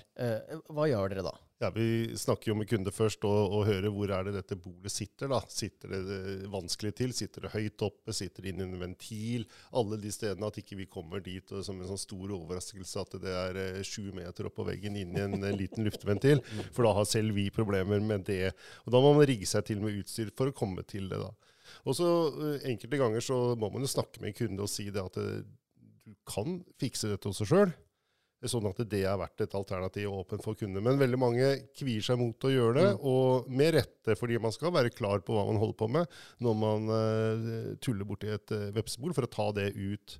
Hva 0.71 0.87
gjør 0.87 1.11
dere 1.11 1.27
da? 1.27 1.35
Ja, 1.59 1.73
Vi 1.75 2.15
snakker 2.15 2.53
jo 2.53 2.55
med 2.55 2.69
kunder 2.71 2.95
først 2.95 3.25
og, 3.27 3.53
og 3.57 3.65
hører 3.67 3.91
hvor 3.91 4.13
er 4.15 4.29
det 4.29 4.35
dette 4.37 4.55
bordet 4.63 4.93
sitter. 4.95 5.27
da. 5.33 5.41
Sitter 5.51 5.91
det 5.91 5.99
eh, 6.15 6.45
vanskelig 6.53 6.93
til? 7.01 7.15
Sitter 7.17 7.49
det 7.49 7.51
høyt 7.51 7.83
oppe? 7.83 8.15
Sitter 8.15 8.45
det 8.47 8.53
inn 8.53 8.63
i 8.63 8.67
en 8.69 8.77
ventil? 8.79 9.47
Alle 9.75 9.99
de 9.99 10.13
stedene 10.15 10.47
at 10.47 10.61
ikke 10.63 10.79
vi 10.79 10.87
kommer 10.87 11.19
dit 11.25 11.51
og 11.51 11.65
som 11.67 11.81
en 11.83 11.91
sånn 11.91 11.99
stor 11.99 12.31
overraskelse 12.37 13.03
at 13.03 13.19
det 13.25 13.35
er 13.35 13.59
eh, 13.65 13.81
sju 13.83 14.13
meter 14.15 14.47
opp 14.47 14.55
på 14.61 14.69
veggen 14.71 15.01
inni 15.03 15.19
en, 15.25 15.35
eh, 15.43 15.57
liten 15.59 15.83
luftventil. 15.89 16.45
For 16.71 16.87
da 16.87 16.95
har 17.01 17.11
selv 17.11 17.35
vi 17.35 17.49
problemer 17.51 18.07
med 18.07 18.29
det. 18.31 18.53
Og 18.87 18.95
Da 18.95 19.03
må 19.03 19.17
man 19.19 19.27
rigge 19.27 19.51
seg 19.51 19.67
til 19.67 19.83
med 19.83 19.99
utstyr 19.99 20.31
for 20.39 20.53
å 20.53 20.55
komme 20.55 20.87
til 20.87 21.11
det. 21.11 21.19
da. 21.27 21.33
Og 21.91 21.99
så 21.99 22.07
eh, 22.55 22.71
Enkelte 22.71 23.03
ganger 23.03 23.25
så 23.25 23.41
må 23.59 23.73
man 23.75 23.83
jo 23.83 23.91
snakke 23.91 24.23
med 24.23 24.31
en 24.31 24.39
kunde 24.45 24.63
og 24.63 24.71
si 24.71 24.87
det 24.95 25.03
at 25.03 25.19
eh, 25.19 25.43
du 26.07 26.15
kan 26.23 26.61
fikse 26.79 27.11
dette 27.11 27.27
også 27.35 27.51
sjøl. 27.51 27.75
Sånn 28.47 28.69
at 28.71 28.79
det 28.87 29.01
har 29.03 29.19
vært 29.19 29.43
et 29.43 29.55
alternativ 29.59 30.13
åpent 30.15 30.45
for 30.45 30.55
kunder. 30.55 30.83
Men 30.85 31.01
veldig 31.01 31.19
mange 31.19 31.47
kvier 31.75 32.05
seg 32.07 32.21
mot 32.21 32.45
å 32.47 32.53
gjøre 32.53 32.75
det, 32.79 32.91
og 33.03 33.49
med 33.51 33.75
rette, 33.75 34.15
fordi 34.15 34.39
man 34.39 34.55
skal 34.55 34.71
være 34.77 34.95
klar 34.95 35.25
på 35.27 35.35
hva 35.35 35.43
man 35.49 35.59
holder 35.59 35.79
på 35.81 35.89
med 35.91 36.19
når 36.47 36.59
man 36.61 36.87
uh, 36.93 37.77
tuller 37.83 38.07
borti 38.07 38.31
et 38.31 38.55
uh, 38.55 38.69
vepsebol, 38.77 39.17
for 39.17 39.27
å 39.27 39.33
ta 39.33 39.49
det 39.59 39.73
ut. 39.75 40.19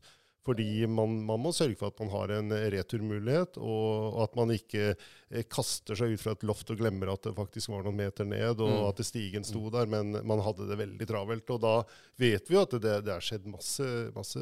Fordi 0.49 0.87
man, 0.89 1.19
man 1.29 1.43
må 1.45 1.51
sørge 1.53 1.77
for 1.77 1.93
at 1.93 1.99
man 2.01 2.09
har 2.09 2.31
en 2.39 2.55
returmulighet, 2.73 3.59
og, 3.61 4.17
at 4.25 4.37
man 4.39 4.51
ikke 4.55 4.95
eh, 4.95 5.45
kaster 5.45 5.99
seg 5.99 6.15
ut 6.15 6.23
fra 6.23 6.33
et 6.33 6.47
loft 6.49 6.71
og 6.73 6.79
glemmer 6.81 7.11
at 7.13 7.27
det 7.27 7.35
faktisk 7.37 7.69
var 7.75 7.85
noen 7.85 7.99
meter 7.99 8.25
ned, 8.25 8.57
og 8.57 8.71
Mm. 8.79 8.87
at 8.89 9.03
stigen 9.05 9.45
sto 9.45 9.69
der, 9.75 9.87
men 9.93 10.17
man 10.25 10.41
hadde 10.47 10.67
det 10.71 10.79
veldig 10.81 11.09
travelt. 11.11 11.53
Og 11.53 11.61
da 11.61 11.75
vet 12.17 12.49
vi 12.49 12.57
jo 12.57 12.65
at 12.65 12.75
det, 12.81 12.95
det 13.05 13.13
er 13.13 13.27
skjedd 13.29 13.47
masse, 13.53 13.87
masse 14.17 14.41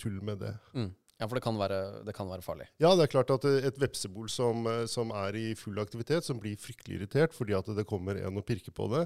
tull 0.00 0.18
med 0.26 0.42
det. 0.42 0.56
Mm. 0.74 0.90
Ja, 1.20 1.28
for 1.28 1.38
det 1.38 1.44
kan, 1.44 1.58
være, 1.58 1.76
det 2.06 2.14
kan 2.16 2.26
være 2.26 2.42
farlig. 2.42 2.66
Ja, 2.82 2.90
det 2.98 3.06
er 3.06 3.12
klart 3.12 3.30
at 3.30 3.44
et 3.46 3.76
vepsebol 3.78 4.26
som, 4.32 4.66
som 4.90 5.12
er 5.14 5.36
i 5.38 5.44
full 5.58 5.78
aktivitet, 5.78 6.26
som 6.26 6.40
blir 6.42 6.58
fryktelig 6.58 6.98
irritert 6.98 7.36
fordi 7.36 7.54
at 7.54 7.70
det 7.76 7.86
kommer 7.86 8.18
en 8.18 8.40
og 8.40 8.46
pirker 8.48 8.74
på 8.74 8.88
det, 8.90 9.04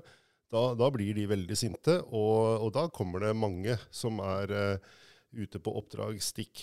da, 0.53 0.63
da 0.79 0.89
blir 0.93 1.13
de 1.17 1.27
veldig 1.29 1.59
sinte. 1.59 1.99
Og, 2.09 2.65
og 2.65 2.73
da 2.77 2.87
kommer 2.95 3.27
det 3.27 3.35
mange 3.37 3.77
som 3.95 4.23
er 4.25 4.55
eh, 4.57 4.95
ute 5.37 5.59
på 5.61 5.73
oppdrag 5.77 6.21
stikk. 6.23 6.63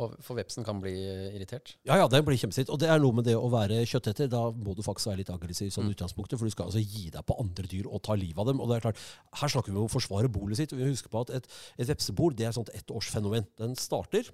Og 0.00 0.14
for 0.24 0.34
vepsen 0.38 0.64
kan 0.64 0.80
bli 0.82 0.92
irritert. 1.34 1.74
Ja, 1.86 1.96
ja, 2.00 2.06
det 2.10 2.22
blir 2.26 2.38
kjempesint. 2.40 2.70
Og 2.72 2.78
det 2.80 2.88
er 2.90 2.98
noe 3.02 3.12
med 3.14 3.26
det 3.28 3.34
å 3.36 3.50
være 3.52 3.82
kjøtteter. 3.86 4.28
Da 4.30 4.46
må 4.50 4.74
du 4.74 4.82
faktisk 4.82 5.10
være 5.10 5.20
litt 5.22 5.30
aggressiv 5.30 5.66
i 5.68 5.70
sånn 5.74 5.84
Mm. 5.86 5.94
utgangspunktet, 5.94 6.38
for 6.38 6.44
du 6.48 6.50
skal 6.54 6.66
altså 6.70 6.80
gi 6.82 7.10
deg 7.10 7.22
på 7.26 7.36
andre 7.38 7.66
dyr 7.68 7.86
og 7.86 8.02
ta 8.02 8.14
livet 8.14 8.38
av 8.38 8.46
dem. 8.46 8.60
Og 8.60 8.68
det 8.68 8.76
er 8.78 8.86
klart, 8.90 8.98
Her 9.34 9.48
snakker 9.48 9.72
vi 9.72 9.78
om 9.78 9.86
å 9.86 9.92
forsvare 9.92 10.28
bolet 10.32 10.56
sitt. 10.56 10.72
og 10.72 10.78
vi 10.78 10.84
husker 10.90 11.08
på 11.10 11.20
at 11.20 11.30
Et, 11.30 11.46
et 11.78 11.88
vepsebol 11.88 12.34
det 12.34 12.46
er 12.46 12.48
et 12.48 12.54
sånt 12.54 12.70
ettårsfenomen. 12.74 13.46
Den 13.58 13.76
starter, 13.76 14.24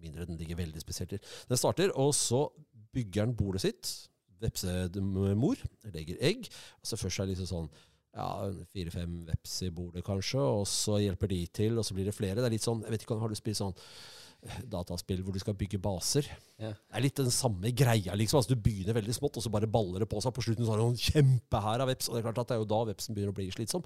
mindre 0.00 0.26
den 0.26 0.36
ligger 0.38 0.56
veldig 0.56 0.80
spesielt 0.80 1.08
til, 1.10 1.20
den 1.48 1.56
starter, 1.56 1.90
og 1.96 2.12
så 2.14 2.50
bygger 2.92 3.26
den 3.26 3.34
bolet 3.34 3.60
sitt. 3.62 4.08
Vepsemor 4.40 5.56
legger 5.92 6.16
egg. 6.20 6.48
altså 6.84 6.96
Først 6.98 7.20
er 7.20 7.26
det 7.26 7.36
liksom 7.38 7.46
sånn 7.66 7.70
ja, 8.16 8.50
fire-fem 8.72 9.16
veps 9.28 9.62
i 9.66 9.72
bordet, 9.74 10.04
kanskje, 10.06 10.40
og 10.40 10.66
så 10.70 11.00
hjelper 11.02 11.32
de 11.32 11.40
til, 11.52 11.78
og 11.78 11.86
så 11.86 11.96
blir 11.96 12.08
det 12.08 12.16
flere. 12.16 12.40
Det 12.40 12.48
er 12.48 12.54
litt 12.56 12.66
sånn, 12.66 12.84
jeg 12.86 12.94
vet 12.94 13.04
ikke, 13.04 13.18
Har 13.20 13.32
du 13.32 13.36
spilt 13.36 13.58
sånn 13.58 13.74
eh, 13.76 14.60
dataspill 14.72 15.20
hvor 15.24 15.36
du 15.36 15.40
skal 15.42 15.56
bygge 15.58 15.80
baser? 15.82 16.30
Ja. 16.56 16.70
Det 16.72 16.96
er 16.96 17.04
litt 17.04 17.20
den 17.20 17.34
samme 17.34 17.72
greia. 17.76 18.16
liksom, 18.16 18.40
altså 18.40 18.54
Du 18.54 18.62
begynner 18.64 18.96
veldig 18.96 19.16
smått, 19.18 19.36
og 19.36 19.44
så 19.44 19.52
bare 19.52 19.68
baller 19.68 20.00
det 20.04 20.08
på 20.08 20.22
seg. 20.24 20.32
På 20.32 20.44
slutten 20.46 20.64
så 20.64 20.72
har 20.72 20.80
du 20.80 20.86
en 20.86 20.96
kjempehær 20.96 21.84
av 21.84 21.92
veps. 21.92 22.08
og 22.08 22.16
Det 22.16 22.22
er 22.22 22.26
klart 22.30 22.42
at 22.42 22.48
det 22.48 22.56
er 22.56 22.64
jo 22.64 22.70
da 22.72 22.80
vepsen 22.88 23.18
begynner 23.18 23.36
å 23.36 23.38
bli 23.38 23.50
slitsom. 23.52 23.84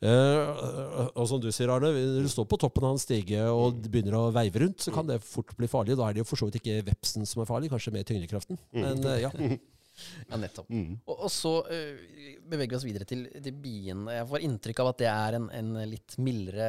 Eh, 0.00 1.12
og 1.12 1.28
som 1.28 1.44
du 1.44 1.50
sier, 1.52 1.74
Arne, 1.76 1.92
når 1.92 2.24
du 2.24 2.32
står 2.32 2.48
på 2.48 2.62
toppen 2.64 2.88
av 2.88 2.96
en 2.96 3.04
stige 3.04 3.44
og 3.52 3.82
det 3.84 3.92
begynner 3.92 4.16
å 4.22 4.26
veive 4.32 4.64
rundt, 4.64 4.80
så 4.80 4.94
kan 4.94 5.08
det 5.10 5.20
fort 5.26 5.52
bli 5.60 5.68
farlig. 5.68 6.00
Da 6.00 6.08
er 6.08 6.16
det 6.16 6.24
jo 6.24 6.30
for 6.32 6.40
så 6.40 6.48
vidt 6.48 6.62
ikke 6.62 6.80
vepsen 6.88 7.28
som 7.28 7.44
er 7.44 7.52
farlig, 7.52 7.72
kanskje 7.74 7.92
mer 7.92 8.08
tyngdekraften. 8.08 8.60
Men 8.72 9.04
uh, 9.04 9.18
ja. 9.20 9.32
Ja, 10.30 10.38
nettopp. 10.40 10.68
Mm. 10.72 10.98
Og, 11.04 11.14
og 11.28 11.32
så 11.32 11.54
uh, 11.66 12.04
beveger 12.46 12.74
vi 12.74 12.78
oss 12.80 12.86
videre 12.88 13.08
til, 13.08 13.26
til 13.32 13.56
bien. 13.62 14.06
Jeg 14.12 14.28
får 14.30 14.44
inntrykk 14.46 14.82
av 14.84 14.92
at 14.92 15.00
det 15.02 15.10
er 15.12 15.38
en, 15.38 15.48
en 15.60 15.72
litt 15.88 16.18
mildere, 16.22 16.68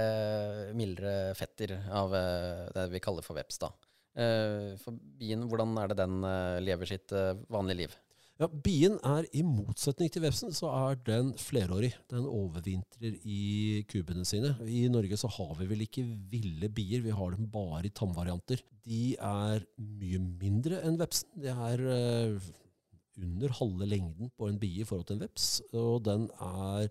mildere 0.78 1.36
fetter 1.38 1.78
av 1.90 2.16
uh, 2.16 2.66
det 2.76 2.90
vi 2.96 3.04
kaller 3.04 3.26
for 3.26 3.40
veps. 3.40 3.62
da. 3.66 3.74
Uh, 4.18 4.74
for 4.82 4.98
bien, 5.20 5.46
hvordan 5.46 5.76
er 5.78 5.92
det 5.92 6.00
den 6.00 6.22
eh, 6.26 6.58
lever 6.66 6.90
sitt 6.90 7.12
eh, 7.14 7.36
vanlige 7.54 7.84
liv? 7.84 7.98
Ja, 8.38 8.48
Bien 8.50 9.00
er 9.06 9.26
i 9.34 9.42
motsetning 9.46 10.12
til 10.14 10.22
vepsen, 10.22 10.52
så 10.54 10.70
er 10.70 10.98
den 11.06 11.32
flerårig. 11.42 11.92
Den 12.10 12.26
overvintrer 12.30 13.16
i 13.26 13.84
kubene 13.90 14.26
sine. 14.30 14.52
I 14.62 14.84
Norge 14.94 15.18
så 15.18 15.30
har 15.34 15.56
vi 15.58 15.66
vel 15.70 15.82
ikke 15.88 16.04
ville 16.30 16.70
bier, 16.70 17.02
vi 17.06 17.16
har 17.18 17.34
dem 17.34 17.50
bare 17.50 17.90
i 17.90 17.94
tannvarianter. 17.98 18.62
De 18.86 19.16
er 19.18 19.66
mye 19.78 20.22
mindre 20.22 20.84
enn 20.86 21.00
vepsen. 21.02 21.34
Det 21.46 21.54
er 21.54 21.86
eh, 21.96 22.52
under 23.18 23.54
halve 23.60 23.90
lengden 23.90 24.32
på 24.38 24.50
en 24.50 24.60
bie 24.62 24.84
i 24.84 24.88
forhold 24.88 25.08
til 25.10 25.18
en 25.18 25.26
veps, 25.26 25.50
og 25.74 26.06
den 26.06 26.28
er 26.38 26.88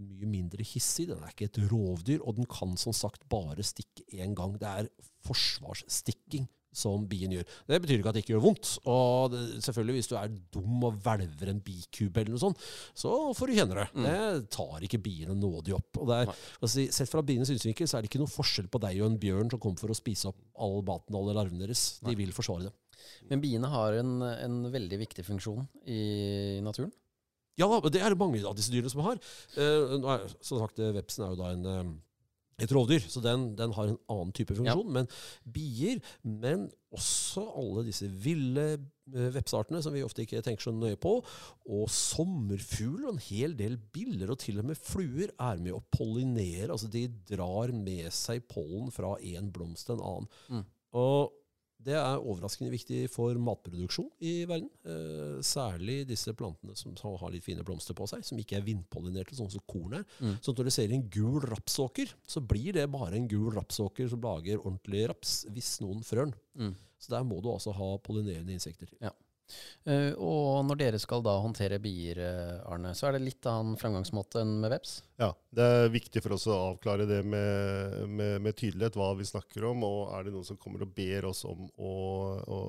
mye 0.00 0.30
mindre 0.30 0.66
hissig. 0.66 1.08
Den 1.10 1.22
er 1.24 1.32
ikke 1.32 1.50
et 1.50 1.60
rovdyr, 1.72 2.20
og 2.20 2.36
den 2.38 2.48
kan 2.50 2.76
som 2.80 2.96
sagt 2.96 3.28
bare 3.32 3.64
stikke 3.66 4.06
én 4.20 4.36
gang. 4.36 4.58
Det 4.60 4.68
er 4.68 4.90
forsvarsstikking 5.26 6.48
som 6.70 7.06
bien 7.10 7.32
gjør. 7.34 7.46
Det 7.66 7.78
betyr 7.82 7.98
ikke 7.98 8.10
at 8.12 8.16
det 8.16 8.22
ikke 8.22 8.34
gjør 8.34 8.44
vondt. 8.44 8.68
Og 8.90 9.32
det, 9.32 9.40
selvfølgelig, 9.64 9.96
hvis 9.98 10.10
du 10.10 10.14
er 10.20 10.34
dum 10.54 10.84
og 10.86 11.00
hvelver 11.02 11.50
en 11.50 11.62
bikube 11.66 12.22
eller 12.22 12.36
noe 12.36 12.42
sånt, 12.44 12.66
så 12.94 13.14
får 13.36 13.50
du 13.50 13.56
kjenne 13.58 13.78
det. 13.80 13.86
Mm. 13.94 14.06
Det 14.06 14.52
tar 14.54 14.86
ikke 14.86 15.02
biene 15.02 15.36
nådig 15.38 15.74
opp. 15.76 16.02
Er, 16.06 16.30
altså, 16.60 16.86
sett 16.94 17.10
fra 17.10 17.24
bienes 17.26 17.50
synsvinkel 17.50 17.90
så 17.90 17.98
er 17.98 18.04
det 18.04 18.12
ikke 18.12 18.22
noe 18.22 18.30
forskjell 18.30 18.70
på 18.70 18.82
deg 18.86 19.02
og 19.02 19.10
en 19.10 19.18
bjørn 19.22 19.50
som 19.50 19.62
kommer 19.62 19.82
for 19.82 19.92
å 19.92 19.98
spise 19.98 20.30
opp 20.30 20.38
all 20.62 20.78
maten 20.86 21.16
og 21.16 21.24
alle 21.24 21.40
larvene 21.40 21.64
deres. 21.66 21.84
De 22.06 22.14
vil 22.18 22.34
forsvare 22.36 22.68
det. 22.68 22.74
Men 23.30 23.42
biene 23.42 23.70
har 23.72 23.98
en, 24.00 24.18
en 24.22 24.60
veldig 24.72 25.00
viktig 25.04 25.26
funksjon 25.26 25.66
i 25.90 26.02
naturen. 26.64 26.92
Ja, 27.60 27.68
det 27.90 28.00
er 28.00 28.12
det 28.12 28.20
mange 28.20 28.40
av 28.46 28.54
disse 28.56 28.72
dyrene 28.72 28.92
som 28.92 29.02
har. 29.04 29.18
Eh, 29.58 29.98
er, 29.98 30.30
som 30.40 30.62
sagt, 30.62 30.80
eh, 30.80 30.94
Vepsen 30.96 31.26
er 31.26 31.34
jo 31.34 31.40
da 31.40 31.50
en, 31.52 31.66
eh, 31.66 31.90
et 32.64 32.72
rovdyr, 32.72 33.04
så 33.08 33.22
den, 33.24 33.50
den 33.56 33.72
har 33.76 33.90
en 33.90 33.98
annen 34.12 34.32
type 34.36 34.54
funksjon. 34.56 34.88
Men 34.92 35.08
bier, 35.44 36.00
men 36.22 36.68
også 36.94 37.44
alle 37.56 37.86
disse 37.88 38.08
ville 38.08 38.72
vepsartene 38.76 38.96
vepseartene 39.10 39.80
som 39.82 39.94
vi 39.94 40.04
ofte 40.06 40.22
ikke 40.22 40.42
tenker 40.44 40.68
så 40.68 40.72
nøye 40.74 40.98
på, 41.00 41.16
og 41.66 41.88
sommerfugl 41.90 43.08
og 43.08 43.14
en 43.14 43.24
hel 43.24 43.56
del 43.58 43.74
biller, 43.90 44.30
og 44.30 44.38
til 44.38 44.60
og 44.62 44.68
med 44.70 44.78
fluer, 44.78 45.32
er 45.34 45.58
med 45.58 45.74
å 45.74 45.82
pollinere. 45.90 46.70
Altså 46.70 46.86
de 46.92 47.08
drar 47.32 47.72
med 47.74 48.12
seg 48.14 48.44
pollen 48.50 48.92
fra 48.94 49.16
en 49.18 49.50
blomst 49.50 49.88
til 49.88 49.98
en 49.98 50.06
annen. 50.06 50.30
Mm. 50.50 50.64
Og 51.00 51.39
det 51.80 51.94
er 51.96 52.20
overraskende 52.20 52.72
viktig 52.72 53.04
for 53.12 53.36
matproduksjon 53.40 54.10
i 54.26 54.32
verden. 54.48 54.68
Eh, 54.84 55.38
særlig 55.46 56.02
disse 56.08 56.34
plantene 56.36 56.76
som 56.76 56.94
har 56.98 57.32
litt 57.32 57.46
fine 57.46 57.64
blomster 57.66 57.96
på 57.96 58.08
seg, 58.10 58.24
som 58.26 58.40
ikke 58.40 58.58
er 58.58 58.66
vindpollinerte, 58.66 59.36
sånn 59.38 59.50
som 59.52 59.64
korn 59.70 60.00
er. 60.00 60.04
Mm. 60.20 60.36
Så 60.44 60.52
når 60.52 60.68
du 60.68 60.74
ser 60.74 60.92
en 60.92 61.08
gul 61.12 61.40
rapsåker, 61.46 62.12
så 62.28 62.42
blir 62.44 62.76
det 62.76 62.86
bare 62.92 63.16
en 63.16 63.30
gul 63.30 63.48
rapsåker 63.56 64.10
som 64.12 64.22
lager 64.24 64.60
ordentlig 64.60 65.06
raps, 65.10 65.40
hvis 65.54 65.78
noen 65.84 66.04
frør 66.06 66.28
den. 66.28 66.38
Mm. 66.60 66.76
Så 67.00 67.14
der 67.14 67.24
må 67.24 67.40
du 67.40 67.48
altså 67.52 67.72
ha 67.76 67.90
pollinerende 68.04 68.52
insekter. 68.52 68.92
Eh, 69.88 70.12
og 70.20 70.64
når 70.68 70.80
dere 70.80 71.00
skal 71.02 71.22
da 71.24 71.38
håndtere 71.40 71.80
bier, 71.82 72.20
eh, 72.20 72.56
Arne, 72.70 72.94
så 72.96 73.08
er 73.08 73.16
det 73.16 73.26
litt 73.26 73.48
annen 73.48 73.78
fremgangsmåte 73.80 74.42
enn 74.44 74.58
med 74.62 74.74
veps? 74.74 75.00
Ja, 75.20 75.34
Det 75.52 75.64
er 75.66 75.90
viktig 75.92 76.22
for 76.22 76.32
oss 76.36 76.46
å 76.48 76.54
avklare 76.70 77.04
det 77.04 77.18
med, 77.26 78.06
med, 78.08 78.36
med 78.40 78.54
tydelighet, 78.56 78.94
hva 78.96 79.10
vi 79.18 79.26
snakker 79.28 79.66
om. 79.68 79.82
Og 79.84 80.14
er 80.16 80.24
det 80.24 80.32
noen 80.32 80.46
som 80.46 80.56
kommer 80.56 80.84
og 80.86 80.92
ber 80.96 81.26
oss 81.28 81.42
om 81.44 81.66
å, 81.76 81.90
å 82.40 82.60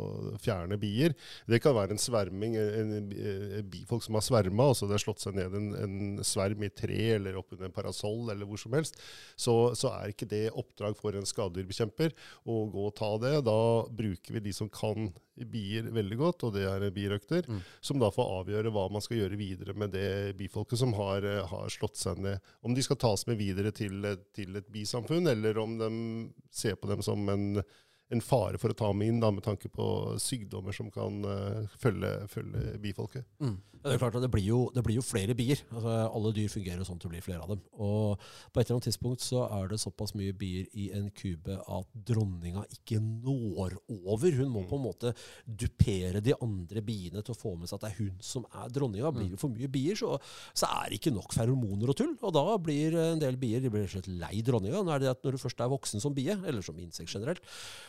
fjerne 0.42 0.80
bier? 0.82 1.16
Det 1.48 1.62
kan 1.64 1.78
være 1.78 1.96
en 1.96 2.02
sverming, 2.02 2.58
en, 2.60 2.92
en, 2.98 3.14
en 3.62 3.70
bifolk 3.72 4.04
som 4.04 4.18
har 4.18 4.26
sverma, 4.26 4.68
altså 4.74 4.90
det 4.90 4.98
har 4.98 5.06
slått 5.06 5.24
seg 5.24 5.38
ned 5.38 5.56
en 5.56 6.26
sverm 6.28 6.66
i 6.66 6.72
tre 6.74 7.00
eller 7.16 7.40
oppunder 7.40 7.70
en 7.70 7.76
parasoll 7.76 8.34
eller 8.34 8.50
hvor 8.50 8.60
som 8.60 8.76
helst. 8.76 9.00
Så, 9.40 9.56
så 9.78 9.94
er 9.94 10.12
ikke 10.12 10.28
det 10.34 10.48
oppdrag 10.52 10.98
for 11.00 11.16
en 11.16 11.30
skadedyrbekjemper 11.30 12.18
å 12.50 12.64
gå 12.74 12.88
og 12.90 12.96
ta 12.98 13.14
det. 13.22 13.38
Da 13.48 13.60
bruker 13.88 14.36
vi 14.36 14.48
de 14.50 14.56
som 14.58 14.68
kan 14.74 15.12
bier 15.46 15.84
veldig 15.92 16.18
godt, 16.18 16.44
og 16.44 16.54
det 16.54 16.64
er 16.68 16.90
birøkter, 16.92 17.48
Mm. 17.48 17.62
som 17.82 18.00
da 18.00 18.10
får 18.12 18.32
avgjøre 18.46 18.72
hva 18.72 18.90
man 18.92 19.02
skal 19.02 19.18
gjøre 19.18 19.38
videre 19.38 19.74
med 19.74 19.92
det 19.92 20.38
bifolket 20.38 20.78
som 20.78 20.94
har, 20.94 21.24
eh, 21.24 21.46
har 21.46 21.68
slått 21.70 21.96
seg 21.98 22.18
ned. 22.20 22.40
Om 22.64 22.74
de 22.76 22.82
skal 22.82 22.96
tas 22.98 23.26
med 23.28 23.38
videre 23.38 23.72
til, 23.72 24.04
et- 24.06 24.34
til 24.34 24.56
et 24.56 24.72
bisamfunn, 24.72 25.28
eller 25.28 25.58
om 25.60 25.78
de 25.78 26.34
ser 26.52 26.76
på 26.76 26.88
dem 26.88 27.02
som 27.02 27.28
en, 27.30 27.64
en 28.12 28.20
fare 28.22 28.58
for 28.60 28.70
å 28.70 28.76
ta 28.76 28.92
med 28.94 29.08
inn, 29.08 29.20
da, 29.22 29.32
med 29.32 29.44
tanke 29.44 29.70
på 29.72 30.18
sykdommer 30.20 30.74
som 30.74 30.92
kan 30.92 31.24
uh, 31.24 31.66
følge, 31.80 32.28
følge 32.28 32.78
bifolket. 32.82 33.24
Mm. 33.40 33.58
Det 33.82 33.96
er 33.96 34.02
klart 34.02 34.16
at 34.18 34.22
det 34.22 34.30
blir 34.30 34.46
jo, 34.46 34.60
det 34.76 34.84
blir 34.86 35.00
jo 35.00 35.04
flere 35.06 35.34
bier. 35.38 35.58
Altså, 35.74 35.94
alle 36.06 36.32
dyr 36.36 36.52
fungerer 36.54 36.82
jo 36.82 36.86
sånn 36.86 37.00
at 37.00 37.06
det 37.08 37.12
blir 37.16 37.24
flere 37.26 37.42
av 37.42 37.54
dem. 37.54 37.62
Og 37.82 38.22
på 38.22 38.62
et 38.62 38.68
eller 38.68 38.76
annet 38.78 38.88
tidspunkt 38.92 39.24
så 39.26 39.46
er 39.48 39.72
det 39.72 39.80
såpass 39.82 40.14
mye 40.18 40.36
bier 40.38 40.68
i 40.78 40.92
en 40.98 41.08
kube 41.18 41.56
at 41.58 41.96
dronninga 42.12 42.62
ikke 42.78 43.00
når 43.02 43.78
over. 43.90 44.38
Hun 44.38 44.52
må 44.54 44.64
på 44.70 44.78
en 44.78 44.86
måte 44.86 45.14
dupere 45.46 46.22
de 46.22 46.36
andre 46.38 46.84
biene 46.86 47.24
til 47.26 47.34
å 47.34 47.40
få 47.40 47.56
med 47.58 47.72
seg 47.72 47.80
at 47.80 47.88
det 47.88 47.92
er 47.92 48.00
hun 48.04 48.22
som 48.26 48.46
er 48.52 48.70
dronninga. 48.76 49.14
Blir 49.16 49.34
det 49.34 49.42
for 49.42 49.54
mye 49.54 49.72
bier, 49.72 49.98
så, 49.98 50.14
så 50.54 50.70
er 50.78 50.92
det 50.92 51.02
ikke 51.02 51.16
nok 51.16 51.34
feromoner 51.34 51.94
og 51.94 51.98
tull. 51.98 52.14
Og 52.22 52.36
da 52.38 52.46
blir 52.62 53.00
en 53.02 53.24
del 53.24 53.40
bier 53.42 53.66
de 53.66 53.74
blir 53.74 53.90
slett 53.90 54.12
lei 54.12 54.44
dronninga. 54.46 54.84
Nå 54.86 54.94
er 54.94 55.06
det 55.06 55.12
at 55.16 55.26
når 55.26 55.40
du 55.40 55.42
først 55.42 55.66
er 55.66 55.74
voksen 55.74 56.04
som 56.04 56.14
bie, 56.14 56.38
eller 56.38 56.62
som 56.66 56.78
insekt 56.78 57.16
generelt, 57.18 57.42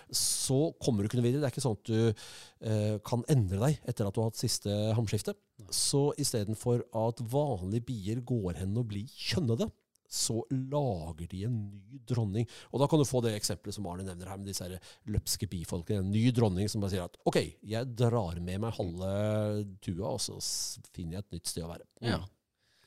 så 0.09 0.71
kommer 0.81 1.05
du 1.05 1.11
ikke 1.11 1.21
noe 1.21 1.29
videre. 1.29 1.45
Det 1.45 1.51
er 1.51 1.55
ikke 1.55 1.67
sånn 1.69 1.77
at 1.77 1.93
du 1.93 2.01
kan 3.05 3.25
endre 3.33 3.59
deg 3.59 3.79
etter 3.91 4.07
at 4.07 4.15
du 4.15 4.21
har 4.23 4.29
hatt 4.31 4.39
siste 4.39 4.71
hamskifte. 4.97 5.35
Så 5.75 6.13
istedenfor 6.21 6.85
at 6.95 7.23
vanlige 7.33 7.85
bier 7.89 8.21
går 8.27 8.61
hen 8.61 8.77
og 8.79 8.87
blir 8.93 9.09
kjønnede, 9.11 9.67
så 10.13 10.43
lager 10.53 11.25
de 11.31 11.39
en 11.49 11.55
ny 11.73 11.99
dronning. 12.07 12.45
Og 12.71 12.83
da 12.83 12.87
kan 12.91 13.01
du 13.01 13.07
få 13.09 13.23
det 13.25 13.31
eksempelet 13.39 13.73
som 13.79 13.87
Arne 13.89 14.05
nevner 14.05 14.29
her, 14.29 14.37
med 14.37 14.51
disse 14.51 14.67
løpske 15.09 15.49
bifolkene. 15.49 16.03
En 16.05 16.11
ny 16.13 16.27
dronning 16.37 16.69
som 16.69 16.83
bare 16.85 16.93
sier 16.93 17.07
at 17.07 17.17
OK, 17.27 17.39
jeg 17.65 17.95
drar 17.97 18.37
med 18.45 18.61
meg 18.61 18.77
halve 18.77 19.13
tua, 19.81 20.11
og 20.13 20.21
så 20.21 20.37
finner 20.93 21.17
jeg 21.17 21.25
et 21.25 21.39
nytt 21.39 21.49
sted 21.55 21.65
å 21.65 21.71
være. 21.73 21.89
Ja. 22.05 22.21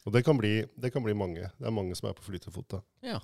Og 0.06 0.14
det 0.14 0.22
kan, 0.28 0.38
bli, 0.38 0.60
det 0.78 0.94
kan 0.94 1.02
bli 1.02 1.16
mange. 1.18 1.50
Det 1.58 1.66
er 1.66 1.74
mange 1.74 1.98
som 1.98 2.12
er 2.12 2.14
på 2.20 2.28
flytefot 2.30 2.70
da. 2.78 2.84
ja. 3.10 3.20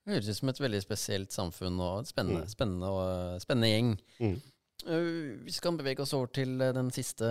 Det 0.00 0.14
høres 0.16 0.28
ut 0.32 0.38
som 0.40 0.48
et 0.52 0.60
veldig 0.64 0.78
spesielt 0.80 1.32
samfunn 1.34 1.76
og 1.84 2.06
spennende, 2.08 2.46
Mm. 2.46 2.48
spennende, 2.48 2.88
og, 2.88 3.40
spennende 3.42 3.68
gjeng. 3.68 3.90
Mm. 4.20 4.38
Eh, 4.86 5.36
vi 5.44 5.52
skal 5.54 5.76
bevege 5.78 6.04
oss 6.04 6.14
over 6.16 6.30
til 6.34 6.56
eh, 6.60 6.72
den 6.76 6.90
siste 6.94 7.28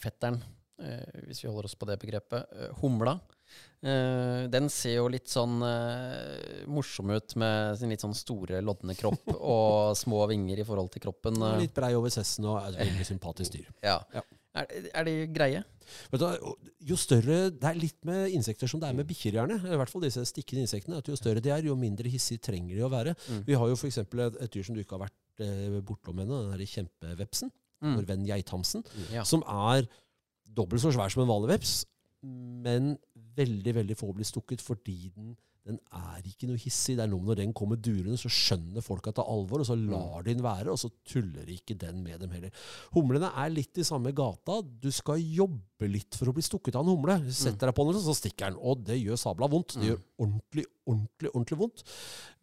fetteren, 0.00 0.40
eh, 0.82 1.22
hvis 1.28 1.44
vi 1.44 1.50
holder 1.50 1.68
oss 1.68 1.78
på 1.78 1.88
det 1.90 2.00
begrepet. 2.02 2.50
Humla. 2.82 3.18
Den 3.84 4.70
ser 4.72 4.94
jo 4.96 5.10
litt 5.12 5.28
sånn 5.28 5.58
morsom 6.72 7.10
ut 7.12 7.34
med 7.38 7.76
sin 7.76 7.90
litt 7.92 8.00
sånn 8.00 8.16
store, 8.16 8.62
lodne 8.64 8.96
kropp 8.96 9.28
og 9.36 9.92
små 10.00 10.22
vinger 10.30 10.62
i 10.62 10.64
forhold 10.64 10.88
til 10.94 11.04
kroppen. 11.04 11.36
Litt 11.60 11.74
brei 11.76 11.92
over 11.94 12.10
sessen 12.10 12.48
og 12.48 12.62
et 12.62 12.78
veldig 12.80 13.06
sympatisk 13.12 13.58
dyr. 13.58 13.68
ja. 13.84 13.98
Ja. 14.16 14.24
Er, 14.54 14.68
er 14.94 15.06
de 15.06 15.14
greie? 15.34 15.60
Vet 16.12 16.22
du, 16.22 16.50
jo 16.86 16.96
større, 16.98 17.50
Det 17.50 17.66
er 17.66 17.78
litt 17.78 17.98
med 18.06 18.30
insekter 18.36 18.70
som 18.70 18.78
det 18.78 18.86
er 18.86 18.94
med 18.94 19.08
bikkjer, 19.08 19.40
gjerne. 19.40 19.56
I 19.66 19.78
hvert 19.80 19.90
fall 19.90 20.04
disse 20.06 20.22
stikkende 20.30 20.62
insektene. 20.62 21.00
at 21.02 21.10
Jo 21.10 21.18
større 21.18 21.42
de 21.42 21.50
er, 21.50 21.66
jo 21.66 21.74
mindre 21.78 22.10
hissig 22.12 22.38
trenger 22.42 22.78
de 22.78 22.84
å 22.86 22.92
være. 22.92 23.16
Mm. 23.26 23.40
Vi 23.48 23.58
har 23.58 23.72
jo 23.72 23.74
f.eks. 23.74 23.98
Et, 24.04 24.14
et 24.46 24.54
dyr 24.54 24.68
som 24.68 24.78
du 24.78 24.82
ikke 24.84 24.94
har 24.94 25.08
vært 25.08 25.16
eh, 25.40 25.80
bortom 25.80 26.18
henne, 26.22 26.42
den 26.44 26.52
derre 26.54 26.68
kjempevepsen. 26.70 27.50
Mm. 27.84 27.96
Vår 27.98 28.06
venn 28.08 28.26
geithamsen. 28.28 28.84
Ja. 29.12 29.24
Som 29.28 29.42
er 29.50 29.88
dobbelt 30.54 30.80
så 30.84 30.92
svær 30.94 31.10
som 31.12 31.24
en 31.24 31.28
vanlig 31.32 31.50
veps, 31.56 31.84
men 32.24 32.94
veldig 33.36 33.74
veldig 33.74 33.96
få 33.98 34.12
blir 34.14 34.24
stukket 34.24 34.62
fordi 34.64 35.10
den, 35.12 35.34
den 35.66 35.76
er 35.92 36.22
ikke 36.24 36.46
noe 36.48 36.60
hissig. 36.60 36.94
Det 36.96 37.02
er 37.04 37.10
noe 37.10 37.24
når 37.26 37.40
den 37.42 37.52
kommer 37.56 37.76
durende, 37.76 38.16
så 38.20 38.30
skjønner 38.32 38.84
folk 38.84 39.08
at 39.10 39.16
det 39.18 39.24
er 39.24 39.32
alvor, 39.34 39.60
og 39.60 39.68
så 39.68 39.76
lar 39.76 40.22
de 40.24 40.32
den 40.34 40.44
være, 40.44 40.70
og 40.72 40.78
så 40.80 40.88
tuller 41.08 41.50
ikke 41.52 41.76
den 41.80 42.00
med 42.04 42.20
dem 42.22 42.30
heller. 42.32 42.54
Humlene 42.94 43.32
er 43.42 43.52
litt 43.52 43.76
i 43.82 43.84
samme 43.84 44.12
gata. 44.16 44.60
Du 44.62 44.88
skal 44.94 45.20
jobbe 45.20 45.90
litt 45.90 46.16
for 46.16 46.30
å 46.30 46.36
bli 46.36 46.44
stukket 46.46 46.78
av 46.78 46.86
en 46.86 46.94
humle. 46.94 47.18
Setter 47.28 47.68
deg 47.68 47.76
på 47.76 47.88
den, 47.90 48.00
så 48.06 48.14
stikker 48.16 48.52
den. 48.54 48.60
Og 48.62 48.84
det 48.86 49.00
gjør 49.02 49.20
sabla 49.20 49.50
vondt. 49.52 49.74
Det 49.76 49.82
Mm. 49.82 49.88
gjør 49.90 50.00
ordentlig, 50.24 50.66
ordentlig, 50.86 51.34
ordentlig 51.34 51.58
vondt. 51.64 51.84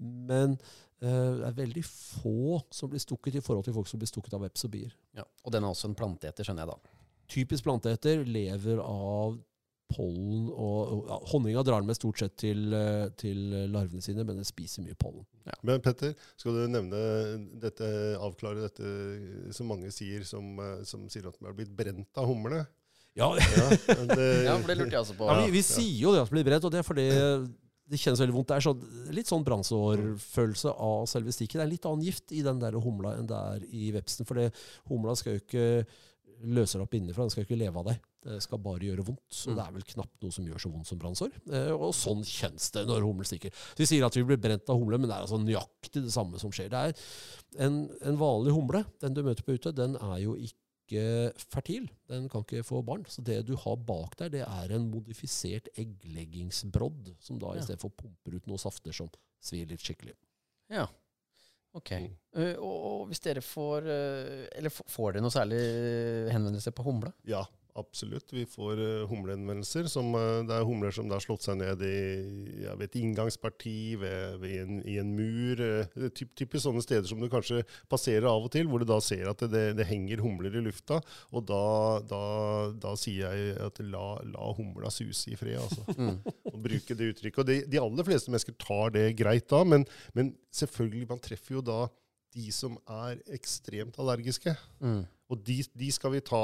Men 0.02 0.60
det 1.02 1.48
er 1.48 1.56
veldig 1.58 1.82
få 1.88 2.60
som 2.74 2.92
blir 2.92 3.02
stukket 3.02 3.40
i 3.40 3.42
forhold 3.44 3.66
til 3.66 3.74
folk 3.74 3.88
som 3.90 4.02
blir 4.02 4.10
stukket 4.12 4.36
av 4.38 4.44
veps 4.46 4.68
og 4.68 4.74
bier. 4.76 4.92
Ja. 5.18 5.26
Og 5.46 5.54
den 5.56 5.66
er 5.66 5.74
også 5.74 5.90
en 5.90 5.98
planteeter, 5.98 6.46
skjønner 6.46 6.68
jeg 6.68 6.76
da. 6.76 6.98
Typisk 7.32 7.66
planteeter 7.66 8.22
lever 8.28 8.82
av 8.84 9.40
pollen 9.92 10.46
og, 10.54 10.92
og 10.94 11.08
ja, 11.10 11.18
Honninga 11.34 11.64
drar 11.68 11.82
den 11.84 11.90
med 11.90 11.98
stort 11.98 12.22
sett 12.22 12.38
til, 12.40 12.70
eh, 12.76 13.10
til 13.20 13.40
larvene 13.74 14.04
sine, 14.04 14.24
men 14.24 14.38
den 14.40 14.48
spiser 14.48 14.86
mye 14.86 14.96
pollen. 15.00 15.26
Men 15.68 15.82
Petter, 15.84 16.14
skal 16.40 16.56
du 16.56 16.62
nevne 16.72 17.00
dette, 17.60 17.88
avklare 18.22 18.64
dette 18.70 19.52
som 19.56 19.68
mange 19.72 19.92
sier, 19.92 20.24
som, 20.28 20.54
eh, 20.64 20.86
som 20.88 21.10
sier 21.12 21.28
at 21.28 21.36
de 21.40 21.50
har 21.50 21.58
blitt 21.58 21.74
brent 21.76 22.22
av 22.22 22.30
humlene? 22.30 22.64
Ja, 23.20 23.34
Ja, 23.36 23.66
det, 24.08 24.28
Ja, 24.48 24.54
for 24.56 24.70
det 24.72 24.78
lurte 24.80 24.96
jeg 24.96 25.02
også 25.02 25.18
på. 25.18 25.28
ja, 25.28 25.42
vi, 25.44 25.52
vi 25.58 25.66
sier 25.68 25.98
jo 26.06 26.14
det 26.16 26.22
at 26.24 26.30
det 26.30 26.38
blir 26.38 26.48
brent, 26.48 26.64
og 26.64 26.72
det 26.72 26.80
er 26.80 26.88
fordi 26.88 27.08
det 27.92 28.00
kjennes 28.00 28.22
veldig 28.24 28.36
vondt. 28.38 28.48
Det 28.52 28.58
er 28.58 28.66
sånn, 28.66 28.86
litt 29.18 29.30
sånn 29.30 29.44
brannsårfølelse 29.48 30.72
av 30.80 31.04
selve 31.12 31.34
stikket. 31.36 31.60
Det 31.60 31.66
er 31.66 31.74
litt 31.74 31.88
annen 31.90 32.06
gift 32.08 32.32
i 32.36 32.44
den 32.46 32.62
der 32.62 32.78
humla 32.82 33.18
enn 33.18 33.28
det 33.30 33.42
er 33.56 33.66
i 33.72 33.92
vepsen. 33.96 34.26
For 34.28 34.36
det- 34.40 34.54
humla 34.90 35.16
skal 35.16 35.34
jo 35.38 35.40
ikke 35.44 35.86
løse 36.42 36.74
deg 36.74 36.82
opp 36.88 36.96
innenfra, 36.98 37.22
den 37.28 37.30
skal 37.30 37.44
ikke 37.46 37.58
leve 37.60 37.78
av 37.78 37.86
deg. 37.86 38.00
Det 38.24 38.42
skal 38.42 38.58
bare 38.62 38.80
gjøre 38.80 39.04
vondt. 39.06 39.22
Så 39.30 39.50
Mm. 39.50 39.56
det 39.56 39.64
er 39.68 39.72
vel 39.74 39.84
knapt 39.84 40.22
noe 40.22 40.32
som 40.32 40.46
gjør 40.46 40.60
så 40.62 40.72
vondt 40.72 40.88
som 40.88 40.98
brannsår. 41.00 41.32
Eh, 41.52 41.72
og 41.72 41.94
sånn 41.94 42.24
kjennes 42.24 42.72
det 42.72 42.88
når 42.88 43.02
humle 43.02 43.26
stikker. 43.26 43.52
Så 43.52 43.78
Vi 43.78 43.86
sier 43.86 44.06
at 44.06 44.14
vi 44.16 44.24
blir 44.24 44.38
brent 44.42 44.70
av 44.70 44.78
humle, 44.80 44.98
men 45.00 45.10
det 45.10 45.16
er 45.18 45.22
altså 45.26 45.40
nøyaktig 45.44 46.02
det 46.04 46.12
samme 46.12 46.40
som 46.40 46.50
skjer. 46.52 46.70
Det 46.70 46.74
er 46.74 46.94
en, 47.66 47.90
en 48.02 48.18
vanlig 48.18 48.54
humle, 48.54 48.86
den 49.00 49.14
du 49.14 49.24
møter 49.24 49.44
på 49.44 49.54
ute, 49.58 49.74
den 49.74 49.96
er 49.96 50.18
jo 50.20 50.36
ikke 50.36 50.54
ikke 50.92 51.46
fertil. 51.56 51.88
Den 52.12 52.28
kan 52.30 52.44
ikke 52.44 52.64
få 52.68 52.82
barn. 52.86 53.06
Så 53.08 53.24
det 53.26 53.40
du 53.48 53.56
har 53.56 53.78
bak 53.88 54.18
der, 54.20 54.30
det 54.34 54.42
er 54.44 54.74
en 54.76 54.90
modifisert 54.92 55.70
eggleggingsbrodd, 55.80 57.14
som 57.24 57.40
da 57.40 57.54
Ja. 57.56 57.60
i 57.62 57.64
stedet 57.66 57.82
for 57.82 57.90
pumper 57.96 58.36
ut 58.36 58.48
noen 58.48 58.60
safter 58.60 58.92
som 58.94 59.10
svir 59.42 59.66
litt 59.72 59.82
skikkelig. 59.82 60.14
Ja. 60.70 60.88
Ok. 61.74 61.92
Mm. 61.96 62.12
Uh, 62.36 62.56
og, 62.60 62.76
og 62.92 63.08
hvis 63.08 63.22
dere 63.24 63.40
får 63.40 63.86
uh, 63.88 64.48
Eller 64.60 64.70
får 64.70 65.14
dere 65.14 65.24
noe 65.24 65.32
særlig 65.32 65.60
henvendelse 66.34 66.74
på 66.76 66.84
humle? 66.84 67.14
Ja, 67.24 67.46
absolutt. 67.80 68.34
Vi 68.34 68.46
får 68.50 68.80
uh, 68.80 69.10
humlehenvendelser. 69.10 69.88
Som, 69.92 70.14
eh, 70.16 70.42
det 70.48 70.56
er 70.56 70.66
humler 70.68 70.94
som 70.96 71.10
har 71.12 71.24
slått 71.24 71.46
seg 71.46 71.60
ned 71.60 71.84
i, 71.86 72.00
ved 72.66 72.86
et 72.88 72.98
inngangsparti, 73.02 73.96
ved, 74.02 74.38
ved 74.42 74.56
en, 74.64 74.82
i 74.90 74.98
en 75.02 75.14
mur. 75.18 75.62
Uh, 75.62 76.10
typ, 76.16 76.34
typisk 76.38 76.66
sånne 76.66 76.84
steder 76.86 77.08
som 77.10 77.22
du 77.22 77.30
kanskje 77.32 77.64
passerer 77.92 78.28
av 78.30 78.48
og 78.48 78.52
til, 78.54 78.70
hvor 78.70 78.82
du 78.82 78.88
da 78.90 79.00
ser 79.04 79.30
at 79.32 79.46
det, 79.52 79.66
det 79.80 79.88
henger 79.90 80.24
humler 80.26 80.58
i 80.58 80.66
lufta. 80.66 81.02
Og 81.32 81.46
da, 81.50 81.64
da, 82.10 82.24
da 82.82 82.96
sier 83.00 83.32
jeg 83.32 83.56
at 83.68 83.82
la, 83.86 84.06
la 84.34 84.52
humla 84.58 84.92
suse 84.94 85.32
i 85.34 85.40
fred, 85.40 85.60
altså. 85.62 85.88
Mm. 86.02 86.16
Og 86.50 86.56
bruke 86.64 86.96
det 86.98 87.12
uttrykket. 87.12 87.40
Og 87.44 87.46
de, 87.46 87.56
de 87.70 87.80
aller 87.80 88.06
fleste 88.08 88.32
mennesker 88.32 88.56
tar 88.60 88.94
det 88.96 89.04
greit 89.20 89.46
da, 89.52 89.60
men, 89.68 89.84
men 90.18 90.32
selvfølgelig, 90.56 91.04
man 91.12 91.22
treffer 91.22 91.60
jo 91.60 91.62
da 91.66 91.82
de 92.36 92.52
som 92.56 92.78
er 92.90 93.20
ekstremt 93.36 93.98
allergiske. 94.02 94.54
Mm. 94.80 95.04
Og 95.32 95.40
de, 95.48 95.58
de 95.80 95.88
skal 95.96 96.12
vi 96.12 96.20
ta, 96.28 96.42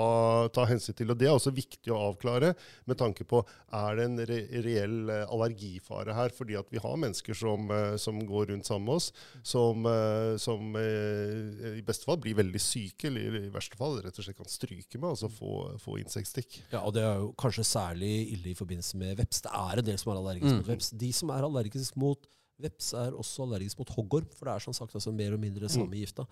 ta 0.56 0.64
hensyn 0.70 0.96
til. 0.96 1.12
Og 1.12 1.18
det 1.20 1.28
er 1.28 1.36
også 1.36 1.52
viktig 1.52 1.92
å 1.92 1.98
avklare 2.10 2.54
med 2.88 2.98
tanke 3.00 3.26
på 3.28 3.42
er 3.76 3.98
det 4.00 4.06
en 4.08 4.22
re, 4.30 4.38
reell 4.64 5.12
eh, 5.12 5.26
allergifare 5.28 6.16
her. 6.16 6.32
Fordi 6.38 6.56
at 6.60 6.72
vi 6.72 6.80
har 6.84 6.96
mennesker 7.04 7.36
som, 7.38 7.68
eh, 7.76 7.98
som 8.00 8.22
går 8.30 8.54
rundt 8.54 8.70
sammen 8.70 8.88
med 8.88 9.02
oss, 9.02 9.10
som, 9.44 9.84
eh, 9.92 10.38
som 10.40 10.72
i 10.78 11.84
beste 11.86 12.08
fall 12.08 12.20
blir 12.24 12.38
veldig 12.40 12.62
syke, 12.64 13.10
eller 13.12 13.38
i 13.42 13.52
verste 13.54 13.78
fall 13.80 14.00
rett 14.06 14.18
og 14.18 14.24
slett 14.26 14.40
kan 14.40 14.50
stryke 14.52 14.96
med, 15.02 15.10
altså 15.12 15.30
få, 15.32 15.52
få 15.84 15.98
insektstikk. 16.02 16.62
Ja, 16.72 16.82
og 16.88 16.96
det 16.96 17.04
er 17.04 17.20
jo 17.26 17.34
kanskje 17.40 17.66
særlig 17.68 18.14
ille 18.38 18.54
i 18.54 18.58
forbindelse 18.58 18.98
med 19.02 19.18
veps. 19.20 19.44
Det 19.46 19.52
er 19.52 19.82
en 19.84 19.88
del 19.92 20.00
som 20.02 20.14
er 20.14 20.22
allergisk 20.24 20.48
Mm. 20.48 20.58
mot 20.62 20.68
veps. 20.72 20.90
De 20.96 21.12
som 21.14 21.30
er 21.36 21.44
allergisk 21.44 21.98
mot 22.00 22.28
veps, 22.62 22.94
er 22.98 23.12
også 23.14 23.44
allergisk 23.46 23.78
mot 23.82 23.90
hoggorm, 23.98 24.30
for 24.34 24.48
det 24.48 24.54
er 24.56 24.64
som 24.64 24.74
sagt 24.74 24.96
altså 24.96 25.12
mer 25.14 25.34
og 25.36 25.42
mindre 25.44 25.68
samme 25.70 25.94
gifta. 26.00 26.24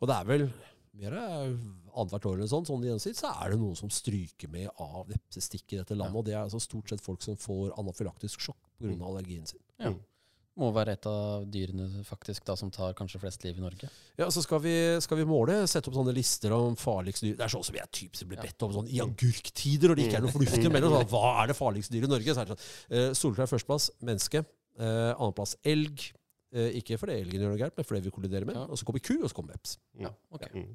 Og 0.00 0.08
det 0.08 0.14
er 0.16 0.24
vel 0.30 0.44
mer 0.98 1.18
annethvert 1.18 2.26
år 2.30 2.38
eller 2.38 2.50
sånn, 2.50 2.66
sånn 2.68 2.86
gjennomsnitt, 2.86 3.18
så 3.18 3.30
er 3.34 3.52
det 3.52 3.60
noen 3.60 3.78
som 3.78 3.92
stryker 3.92 4.50
med 4.52 4.70
av 4.82 5.04
vepsestikk 5.10 5.74
i 5.74 5.80
dette 5.80 5.96
landet. 5.98 6.14
Ja. 6.14 6.20
Og 6.20 6.26
det 6.26 6.34
er 6.34 6.42
altså 6.42 6.62
stort 6.62 6.90
sett 6.90 7.04
folk 7.04 7.22
som 7.24 7.38
får 7.40 7.74
anafylaktisk 7.80 8.42
sjokk 8.48 8.60
pga. 8.78 8.90
Mm. 8.94 9.06
allergien 9.06 9.46
sin. 9.48 9.62
Ja. 9.78 9.92
Mm. 9.92 10.02
Må 10.54 10.68
være 10.70 10.92
et 10.94 11.06
av 11.10 11.46
dyrene 11.50 12.04
faktisk 12.06 12.44
da 12.46 12.54
som 12.54 12.70
tar 12.70 12.92
kanskje 12.94 13.18
flest 13.18 13.42
liv 13.42 13.56
i 13.58 13.62
Norge. 13.62 13.88
Ja, 14.20 14.28
så 14.30 14.42
skal 14.44 14.60
vi, 14.62 14.74
skal 15.02 15.18
vi 15.18 15.26
måle, 15.26 15.56
sette 15.70 15.90
opp 15.90 15.96
sånne 15.98 16.14
lister 16.14 16.54
om 16.54 16.76
farligste 16.78 17.26
dyr. 17.26 17.38
Det 17.40 17.48
er 17.48 17.54
sånn 17.56 17.66
som 17.66 17.78
jeg 17.80 17.90
typisk 17.98 18.28
blir 18.30 18.38
bedt 18.38 18.62
om 18.62 18.76
sånn 18.76 18.90
i 18.90 19.00
agurktider, 19.02 19.90
og 19.90 19.98
det 19.98 20.06
ikke 20.06 20.20
er 20.20 20.26
noe 20.28 20.34
fornuftig 20.36 20.70
mellom. 20.70 20.94
Sånn, 20.94 21.10
hva 21.10 21.32
er 21.42 21.50
det 21.50 21.58
farligste 21.58 21.96
dyret 21.96 22.06
i 22.06 22.14
Norge? 22.14 22.36
Så 22.36 22.44
er 22.44 22.52
det 22.52 22.54
sånn, 22.54 22.68
uh, 22.94 23.08
solklar 23.18 23.50
førsteplass, 23.50 23.88
menneske. 24.06 24.44
Uh, 24.78 25.10
Annenplass 25.16 25.56
elg. 25.66 26.06
Eh, 26.54 26.80
ikke 26.80 26.98
fordi 27.00 27.18
elgen 27.18 27.42
gjør 27.42 27.54
noe 27.54 27.60
gærent, 27.60 27.76
men 27.78 27.86
fordi 27.88 28.06
vi 28.06 28.14
kolliderer 28.14 28.46
med. 28.48 28.58
Ja. 28.60 28.66
Og 28.70 28.78
så 28.78 28.86
kommer 28.86 29.02
ku, 29.02 29.16
og 29.20 29.30
så 29.30 29.38
kommer 29.38 29.56
veps. 29.56 29.78
Ja, 29.98 30.12
ok. 30.34 30.46
Ja. 30.54 30.66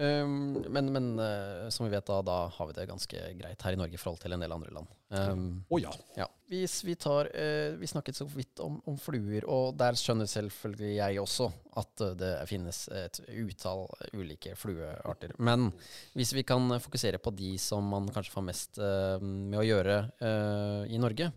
Um, 0.00 0.54
men 0.72 0.86
men 0.94 1.08
uh, 1.20 1.66
som 1.68 1.84
vi 1.84 1.90
vet 1.92 2.06
da, 2.08 2.22
da 2.24 2.36
har 2.54 2.68
vi 2.70 2.72
det 2.78 2.86
ganske 2.88 3.24
greit 3.36 3.64
her 3.66 3.74
i 3.74 3.76
Norge 3.76 3.98
i 3.98 4.00
forhold 4.00 4.22
til 4.22 4.32
en 4.32 4.40
del 4.40 4.54
andre 4.54 4.72
land. 4.72 4.88
Um, 5.12 5.42
oh, 5.68 5.76
ja. 5.82 5.90
Ja. 6.16 6.24
Hvis 6.48 6.78
vi 6.86 6.94
tar 6.96 7.28
uh, 7.28 7.74
Vi 7.76 7.90
snakket 7.90 8.16
så 8.16 8.24
vidt 8.30 8.62
om, 8.64 8.78
om 8.88 8.96
fluer, 8.96 9.44
og 9.44 9.74
der 9.76 9.98
skjønner 10.00 10.30
selvfølgelig 10.30 10.94
jeg 10.94 11.20
også 11.20 11.50
at 11.82 12.04
det 12.22 12.32
finnes 12.48 12.80
et 12.96 13.20
utall 13.42 13.84
ulike 14.16 14.54
fluearter. 14.56 15.36
Men 15.36 15.68
hvis 16.16 16.32
vi 16.38 16.46
kan 16.48 16.80
fokusere 16.80 17.20
på 17.20 17.34
de 17.36 17.52
som 17.60 17.84
man 17.92 18.08
kanskje 18.14 18.38
får 18.38 18.48
mest 18.48 18.80
uh, 18.80 19.20
med 19.20 19.60
å 19.60 19.68
gjøre 19.68 20.00
eh, 20.16 20.94
i 20.94 20.98
Norge, 21.02 21.28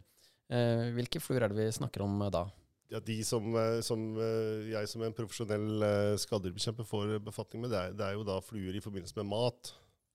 eh, 0.54 0.90
hvilke 0.96 1.20
fluer 1.24 1.44
er 1.44 1.52
det 1.52 1.60
vi 1.60 1.80
snakker 1.82 2.06
om 2.06 2.30
da? 2.32 2.48
Ja, 2.94 3.00
de 3.02 3.16
som, 3.26 3.48
eh, 3.58 3.80
som 3.82 4.04
eh, 4.22 4.70
jeg 4.70 4.90
som 4.92 5.02
en 5.02 5.16
profesjonell 5.18 5.86
eh, 5.88 6.18
skadedyrbekjemper 6.22 6.86
får 6.86 7.16
befatning 7.26 7.64
med, 7.64 7.74
det 7.74 7.80
er, 7.80 7.96
det 7.98 8.06
er 8.06 8.20
jo 8.20 8.28
da 8.28 8.38
fluer 8.46 8.76
i 8.78 8.84
forbindelse 8.84 9.18
med 9.22 9.32
mat. 9.32 9.74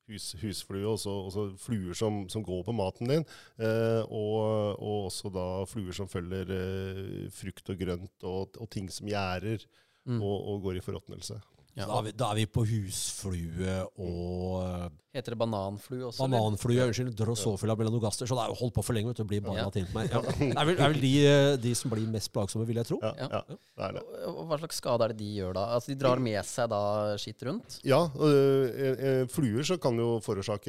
Hus, 0.08 0.30
husflue, 0.40 0.87
også, 0.88 1.12
også 1.28 1.42
fluer 1.60 1.93
som, 1.99 2.23
som 2.32 2.41
går 2.47 2.62
på 2.64 2.73
maten 2.73 3.10
din. 3.10 3.26
Eh, 3.60 4.00
og, 4.06 4.78
og 4.78 5.10
også 5.10 5.28
da 5.34 5.49
fluer 5.69 5.93
som 5.99 6.08
følger 6.08 6.54
eh, 6.54 7.26
frukt 7.34 7.75
og 7.75 7.82
grønt 7.82 8.25
og, 8.30 8.56
og 8.56 8.71
ting 8.73 8.88
som 8.95 9.10
gjærer 9.10 9.67
Mm. 10.08 10.23
og, 10.25 10.36
og 10.49 10.62
går 10.64 10.78
i 10.78 10.80
forråtnelse. 10.80 11.34
Ja. 11.78 11.86
Da, 11.86 11.99
er 12.00 12.02
vi, 12.08 12.12
da 12.19 12.28
er 12.32 12.38
vi 12.41 12.45
på 12.50 12.64
husflue 12.67 13.75
og 14.02 14.62
eh, 14.64 14.88
Heter 15.14 15.34
det 15.34 15.38
bananflue 15.41 16.04
også? 16.08 16.25
eller? 16.25 16.34
bananflue. 16.36 16.78
Unnskyld, 16.88 17.12
Drosophila 17.17 17.75
melanogaster. 17.78 18.26
Så 18.28 18.34
det 18.36 18.43
er 18.45 18.50
jo 18.52 18.56
holdt 18.60 18.75
på 18.76 18.82
for 18.84 18.93
lenge. 18.99 19.08
vet 19.12 19.17
du, 19.17 19.23
Det 19.23 19.28
blir 19.30 19.41
bare 19.47 19.56
Ja. 19.60 19.64
latin 19.69 19.86
på 19.86 19.95
meg. 19.99 20.10
Ja. 20.10 20.21
Det 20.21 20.49
er 20.60 20.64
vel, 20.69 20.78
er 20.78 20.93
vel 20.93 21.00
de, 21.00 21.12
eh, 21.26 21.56
de 21.62 21.75
som 21.78 21.91
blir 21.91 22.06
mest 22.10 22.32
plagsomme, 22.34 22.67
vil 22.69 22.76
jeg 22.82 22.86
tro. 22.91 22.99
Ja, 23.02 23.12
Ja. 23.17 23.28
ja. 23.32 23.43
det 23.49 23.84
er 23.88 23.93
det. 23.99 24.02
Og- 24.26 24.36
og 24.38 24.47
Hva 24.50 24.58
slags 24.58 24.76
skade 24.82 25.04
er 25.04 25.08
det 25.14 25.19
de 25.19 25.30
gjør 25.38 25.54
da? 25.54 25.64
Altså 25.75 25.88
De 25.95 25.99
drar 26.04 26.19
med 26.19 26.45
seg 26.45 26.69
da 26.71 26.82
skitt 27.17 27.43
rundt? 27.47 27.78
Ja, 27.84 28.02
øh, 28.19 28.67
øh, 28.99 29.28
fluer 29.28 29.62
så 29.64 29.78
kan 29.80 29.97
jo 29.97 30.19
forårsake 30.21 30.69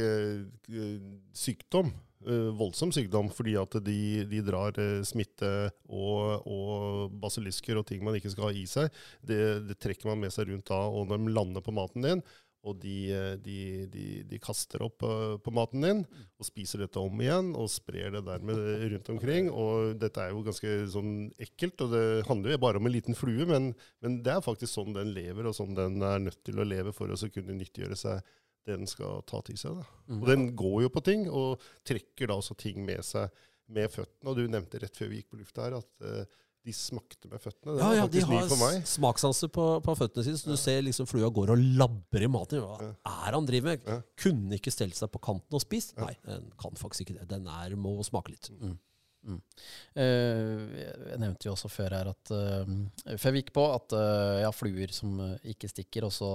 øh, 0.70 1.00
sykdom. 1.34 1.92
Øh, 2.28 2.50
voldsom 2.60 2.92
sykdom, 2.96 3.30
fordi 3.34 3.56
at 3.60 3.80
de, 3.86 4.26
de 4.30 4.44
drar 4.46 4.76
øh, 4.82 5.00
smitte 5.08 5.54
og, 5.88 6.46
og 6.48 7.16
basilisker 7.22 7.80
og 7.80 7.88
ting 7.88 8.04
man 8.06 8.20
ikke 8.20 8.34
skal 8.34 8.50
ha 8.50 8.54
i 8.56 8.68
seg. 8.70 8.92
Det, 9.22 9.40
det 9.70 9.80
trekker 9.80 10.12
man 10.12 10.22
med 10.26 10.36
seg 10.36 10.52
rundt 10.52 10.70
da, 10.70 10.84
og 10.90 11.10
når 11.10 11.24
de 11.24 11.34
lander 11.36 11.66
på 11.66 11.76
maten 11.76 12.06
din, 12.06 12.24
og 12.68 12.76
de, 12.82 12.96
øh, 13.16 13.36
de, 13.40 13.60
de, 14.28 14.40
kaster 14.44 14.84
opp 14.84 15.06
på 15.46 15.54
maten 15.56 15.86
din, 15.86 16.02
og 16.36 16.48
spiser 16.48 16.84
dette 16.84 17.00
om 17.00 17.22
igjen, 17.24 17.54
og 17.56 17.72
sprer 17.72 18.12
det 18.18 18.26
dermed 18.28 18.60
rundt 18.96 19.14
omkring. 19.16 19.48
Og 19.54 19.96
dette 20.02 20.26
er 20.26 20.34
jo 20.34 20.44
ganske 20.44 20.74
sånn 20.92 21.14
ekkelt, 21.40 21.86
og 21.86 21.96
det 21.96 22.04
handler 22.28 22.58
jo 22.58 22.64
bare 22.66 22.82
om 22.82 22.90
en 22.90 22.96
liten 22.98 23.18
flue, 23.18 23.48
men, 23.48 23.72
men 24.04 24.20
det 24.26 24.36
er 24.36 24.44
faktisk 24.44 24.76
sånn 24.76 24.92
den 24.98 25.16
lever, 25.16 25.48
og 25.48 25.56
sånn 25.56 25.72
den 25.78 26.04
er 26.04 26.20
nødt 26.28 26.44
til 26.44 26.60
å 26.60 26.68
leve 26.68 26.96
for 26.96 27.12
å 27.12 27.32
kunne 27.32 27.56
nyttiggjøre 27.62 28.00
seg 28.00 28.36
det 28.70 28.80
den 28.82 28.90
skal 28.90 29.24
ta 29.30 29.42
til 29.46 29.58
seg. 29.60 29.80
Mm. 30.10 30.20
Og 30.22 30.28
den 30.30 30.50
går 30.60 30.84
jo 30.86 30.92
på 30.94 31.04
ting, 31.06 31.26
og 31.30 31.64
trekker 31.88 32.30
da 32.32 32.38
også 32.40 32.58
ting 32.60 32.84
med 32.88 33.02
seg 33.08 33.30
med 33.70 33.90
føttene. 33.94 34.30
Og 34.32 34.38
du 34.40 34.46
nevnte 34.50 34.80
rett 34.82 34.96
før 34.98 35.12
vi 35.12 35.20
gikk 35.22 35.34
på 35.34 35.42
lufta 35.42 35.68
her, 35.68 35.76
at 35.82 36.06
uh, 36.06 36.40
de 36.66 36.74
smakte 36.76 37.30
med 37.32 37.42
føttene. 37.42 37.76
Det 37.78 37.84
Ja, 37.86 37.92
ja, 38.02 38.08
de 38.12 38.24
har 38.28 38.82
smakssanser 38.90 39.52
på, 39.56 39.66
på 39.86 39.96
føttene 39.96 40.26
sine, 40.26 40.40
så 40.42 40.52
du 40.52 40.58
ser 40.60 40.82
liksom 40.86 41.08
flua 41.10 41.30
går 41.34 41.54
og 41.54 41.62
labber 41.80 42.26
i 42.26 42.30
maten. 42.32 42.62
Hva 42.66 42.78
Ja. 42.84 42.90
er 43.30 43.38
han 43.38 43.48
driver 43.48 43.72
med? 43.72 43.86
Ja. 43.88 44.00
Kunne 44.20 44.58
ikke 44.60 44.74
stelt 44.74 44.98
seg 45.00 45.12
på 45.14 45.22
kanten 45.24 45.56
og 45.56 45.64
spist? 45.64 45.96
Nei, 46.02 46.16
den 46.28 46.50
kan 46.60 46.76
faktisk 46.80 47.08
ikke 47.08 47.20
det. 47.22 47.30
Den 47.32 47.48
er, 47.48 47.78
må 47.80 47.96
smake 48.06 48.34
litt. 48.36 48.52
Mm. 48.60 48.76
Mm. 49.20 49.40
Eh, 50.00 50.62
jeg 50.80 51.20
nevnte 51.20 51.50
jo 51.50 51.54
også 51.54 51.68
før 51.68 51.92
her 51.98 52.08
at 52.08 52.32
eh, 52.32 52.70
Før 53.20 53.34
vi 53.36 53.42
gikk 53.42 53.52
på 53.58 53.66
at 53.74 53.96
jeg 53.98 54.46
ja, 54.46 54.52
fluer 54.56 54.94
som 54.96 55.20
eh, 55.26 55.52
ikke 55.54 55.70
stikker, 55.72 56.08
og 56.08 56.14
så 56.16 56.30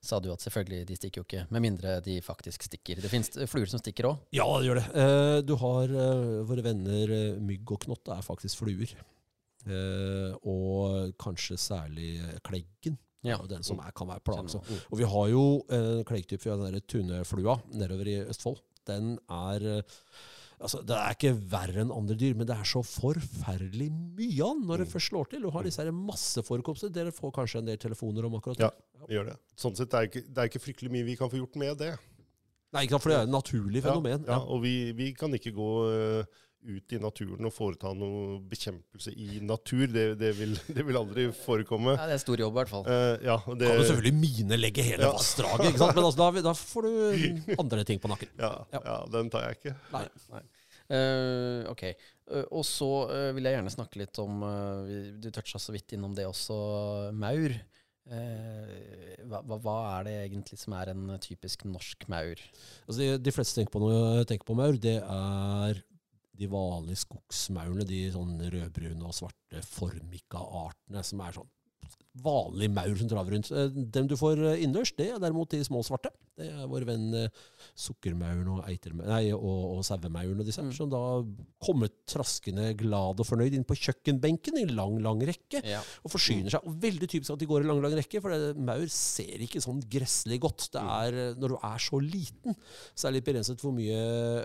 sa 0.00 0.18
du 0.22 0.30
at 0.32 0.42
selvfølgelig 0.44 0.88
de 0.88 0.96
stikker 0.96 1.20
jo 1.20 1.26
ikke, 1.28 1.44
med 1.52 1.64
mindre 1.66 1.98
de 2.04 2.16
faktisk 2.24 2.64
stikker. 2.66 3.02
Det 3.04 3.12
finnes 3.12 3.44
fluer 3.50 3.68
som 3.70 3.82
stikker 3.82 4.08
òg. 4.10 4.24
Ja, 4.36 4.48
det 4.56 4.70
gjør 4.70 4.80
det. 4.80 4.86
Eh, 5.04 5.36
du 5.46 5.54
har 5.60 5.94
eh, 6.06 6.40
våre 6.48 6.64
venner 6.64 7.14
eh, 7.16 7.40
mygg 7.44 7.76
og 7.76 7.84
knott. 7.84 8.04
Det 8.08 8.16
er 8.16 8.26
faktisk 8.26 8.64
fluer. 8.64 8.96
Eh, 9.68 10.32
og 10.48 11.12
kanskje 11.20 11.58
særlig 11.60 12.14
eh, 12.24 12.40
kleggen. 12.46 12.96
Ja. 13.26 13.36
Den 13.44 13.64
som 13.66 13.82
er, 13.84 13.92
kan 13.92 14.08
være 14.08 14.24
plagsom. 14.24 14.64
Mm. 14.64 14.82
Og 14.88 15.00
vi 15.02 15.08
har 15.12 15.28
jo 15.28 15.44
en 15.76 16.04
kleggtype, 16.08 16.46
vi 16.46 16.52
har 16.54 16.62
den 16.62 16.86
tuneflua 16.88 17.58
nedover 17.76 18.08
i 18.08 18.20
Østfold. 18.24 18.62
Den 18.88 19.18
er 19.28 19.66
eh, 19.76 19.98
Altså, 20.60 20.82
Det 20.84 20.92
er 20.96 21.14
ikke 21.16 21.30
verre 21.50 21.80
enn 21.80 21.90
andre 21.94 22.14
dyr, 22.20 22.34
men 22.36 22.46
det 22.46 22.54
er 22.56 22.66
så 22.68 22.82
forferdelig 22.84 23.88
mye 23.90 24.42
av 24.44 24.58
den 24.58 24.66
når 24.68 24.78
det 24.82 24.88
Mm. 24.88 24.92
først 24.92 25.08
slår 25.10 25.28
til. 25.30 25.40
Du 25.42 25.50
har 25.50 25.62
disse 25.64 25.78
her 25.82 25.90
masseforekomster. 25.90 26.92
Dere 26.92 27.10
får 27.12 27.32
kanskje 27.32 27.58
en 27.58 27.64
del 27.70 27.78
telefoner 27.78 28.24
om 28.26 28.34
akkurat 28.34 28.58
det? 28.58 28.68
Ja. 28.68 29.06
Vi 29.08 29.14
gjør 29.16 29.24
det. 29.30 29.36
Sånn 29.56 29.74
sett, 29.76 29.88
det 29.90 29.96
er, 29.98 30.06
ikke, 30.10 30.22
det 30.28 30.38
er 30.38 30.48
ikke 30.50 30.60
fryktelig 30.66 30.90
mye 30.90 31.04
vi 31.04 31.16
kan 31.16 31.30
få 31.30 31.40
gjort 31.40 31.56
med 31.56 31.78
det. 31.78 31.98
Nei, 32.72 32.84
ikke 32.84 32.90
sant, 32.90 33.02
for 33.02 33.10
det 33.10 33.18
er 33.18 33.22
et 33.22 33.34
naturlig 33.34 33.82
fenomen. 33.82 34.24
Ja, 34.26 34.32
ja, 34.36 34.38
og 34.38 34.62
vi, 34.62 34.92
vi 34.92 35.12
kan 35.14 35.32
ikke 35.34 35.50
gå 35.56 35.70
øh, 35.90 36.24
ut 36.62 36.92
i 36.92 36.98
naturen 37.00 37.46
og 37.48 37.52
foreta 37.56 37.92
noe 37.96 38.38
bekjempelse 38.50 39.12
i 39.16 39.40
natur. 39.40 39.86
Det, 39.88 40.04
det, 40.20 40.30
vil, 40.36 40.52
det 40.76 40.84
vil 40.86 40.98
aldri 41.00 41.24
forekomme. 41.32 41.94
Ja, 41.96 42.06
det 42.10 42.18
er 42.18 42.22
stor 42.24 42.42
jobb, 42.42 42.52
i 42.52 42.58
hvert 42.60 42.72
fall. 42.72 42.84
Uh, 42.84 43.16
ja, 43.24 43.36
det, 43.56 43.70
Kan 43.70 43.80
du 43.80 43.86
selvfølgelig 43.88 44.14
minelegge 44.20 44.84
hele 44.84 45.08
Ja. 45.08 45.12
vassdraget, 45.16 45.70
ikke 45.72 45.82
sant? 45.84 45.96
men 45.96 46.04
altså, 46.10 46.20
da, 46.30 46.44
da 46.50 46.54
får 46.58 46.88
du 46.88 47.56
andre 47.64 47.84
ting 47.88 48.00
på 48.02 48.12
nakken. 48.12 48.28
ja, 48.38 48.52
Ja. 48.74 48.80
ja, 48.84 48.98
den 49.16 49.30
tar 49.32 49.48
jeg 49.48 49.58
ikke. 49.60 49.76
Nei. 49.94 50.04
Eh, 50.90 51.64
ok. 51.70 51.82
Uh, 52.30 52.44
og 52.58 52.64
så 52.66 52.88
vil 53.36 53.46
jeg 53.46 53.54
gjerne 53.56 53.70
snakke 53.74 54.00
litt 54.02 54.18
om 54.22 54.40
vi- 54.86 55.02
Du 55.22 55.30
toucha 55.30 55.58
så 55.62 55.72
vidt 55.74 55.92
innom 55.96 56.14
det 56.18 56.26
også, 56.26 57.12
maur. 57.14 57.54
Eh, 58.10 59.16
hva- 59.28 59.42
hva 59.62 59.74
er 60.00 60.04
det 60.08 60.14
egentlig 60.32 60.58
som 60.58 60.72
er 60.74 60.90
en 60.90 61.18
typisk 61.22 61.64
norsk 61.68 62.08
maur? 62.10 62.34
Altså, 62.88 62.98
de, 62.98 63.18
de 63.22 63.30
fleste 63.34 63.60
tenker 63.60 63.70
på, 63.76 63.82
når 63.84 64.18
jeg 64.22 64.26
tenker 64.32 64.48
på 64.48 64.56
maur, 64.58 64.78
det 64.82 64.96
er 64.98 65.82
de 66.40 66.48
vanlige 66.50 67.02
skogsmaurene, 67.04 67.84
de 67.88 68.04
sånn 68.14 68.38
rødbrune 68.40 69.04
og 69.06 69.16
svarte 69.16 69.60
formika-artene, 69.68 71.02
som 71.04 71.20
er 71.24 71.36
sånn 71.36 71.50
vanlig 72.24 72.70
maur 72.72 72.96
som 72.98 73.10
traver 73.10 73.36
rundt. 73.36 73.50
Eh, 73.52 73.68
Dem 73.94 74.08
du 74.10 74.16
får 74.18 74.40
eh, 74.40 74.62
innendørs, 74.64 74.94
det 74.98 75.10
er 75.12 75.22
derimot 75.22 75.52
de 75.52 75.62
små 75.66 75.82
svarte. 75.86 76.12
Det 76.40 76.48
er 76.50 76.66
vår 76.70 76.86
venn 76.88 77.06
eh, 77.20 77.28
sukkermauren 77.78 78.48
og, 78.54 78.64
nei, 79.04 79.22
og, 79.36 79.44
og 79.76 79.84
sauemauren 79.86 80.40
og 80.40 80.48
disse, 80.48 80.60
Mm. 80.60 80.72
som 80.76 80.90
da 80.92 80.98
kommer 81.64 81.88
traskende 82.08 82.70
glad 82.76 83.20
og 83.22 83.26
fornøyd 83.28 83.54
inn 83.56 83.64
på 83.64 83.76
kjøkkenbenken 83.80 84.58
i 84.60 84.66
lang, 84.68 84.98
lang 85.04 85.22
rekke 85.24 85.62
Ja. 85.64 85.80
og 86.04 86.12
forsyner 86.12 86.52
seg. 86.52 86.66
Og 86.68 86.76
veldig 86.82 87.08
typisk 87.08 87.32
at 87.32 87.40
de 87.40 87.48
går 87.48 87.64
i 87.64 87.68
lang, 87.70 87.80
lang 87.84 87.94
rekke, 87.96 88.20
for 88.20 88.30
det, 88.34 88.56
maur 88.60 88.84
ser 88.92 89.40
ikke 89.44 89.62
sånn 89.64 89.80
gresselig 89.90 90.40
godt. 90.44 90.68
Det 90.74 90.82
er, 90.82 91.16
eh, 91.30 91.34
når 91.40 91.54
du 91.54 91.58
er 91.70 91.78
så 91.80 92.00
liten, 92.02 92.56
så 92.94 93.08
er 93.08 93.12
det 93.12 93.20
litt 93.20 93.28
begrenset 93.30 93.60
hvor 93.64 93.72
mye 93.76 94.00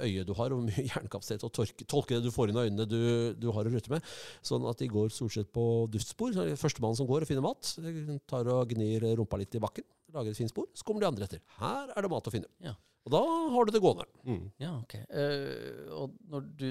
øye 0.05 0.25
du 0.27 0.33
har, 0.37 0.51
og 0.53 0.61
hvor 0.61 0.67
mye 0.69 0.87
hjernekapasitet 0.91 1.43
og 1.47 1.53
torke, 1.55 1.85
tolke 1.87 2.15
det 2.17 2.23
du 2.23 2.31
får 2.35 2.49
inn 2.51 2.57
av 2.61 2.67
øynene 2.69 2.87
du, 2.89 2.99
du 3.39 3.51
har 3.55 3.67
å 3.67 3.71
rutte 3.75 3.91
med. 3.91 4.03
Sånn 4.45 4.65
at 4.69 4.79
de 4.81 4.87
går 4.91 5.11
stort 5.13 5.35
sett 5.35 5.51
på 5.55 5.65
duftspor. 5.91 6.35
Førstemann 6.59 6.95
som 6.97 7.07
går 7.09 7.23
og 7.25 7.29
finner 7.29 7.45
mat, 7.45 7.75
tar 8.27 8.47
og 8.51 8.69
gnir 8.73 9.03
rumpa 9.19 9.37
litt 9.39 9.55
i 9.55 9.61
bakken, 9.63 9.83
lager 10.15 10.31
et 10.33 10.39
fint 10.41 10.51
spor. 10.51 10.67
Så 10.73 10.87
kommer 10.87 11.05
de 11.05 11.11
andre 11.11 11.27
etter. 11.29 11.43
Her 11.59 11.91
er 11.95 12.01
det 12.05 12.11
mat 12.11 12.27
å 12.31 12.33
finne. 12.33 12.51
Ja. 12.63 12.75
Og 13.05 13.11
da 13.13 13.19
har 13.53 13.67
du 13.67 13.69
det 13.69 13.79
gående. 13.83 14.05
Mm. 14.25 14.45
Ja, 14.57 14.71
ok. 14.81 14.95
Uh, 15.13 15.89
og 15.93 16.13
når 16.31 16.47
du 16.57 16.69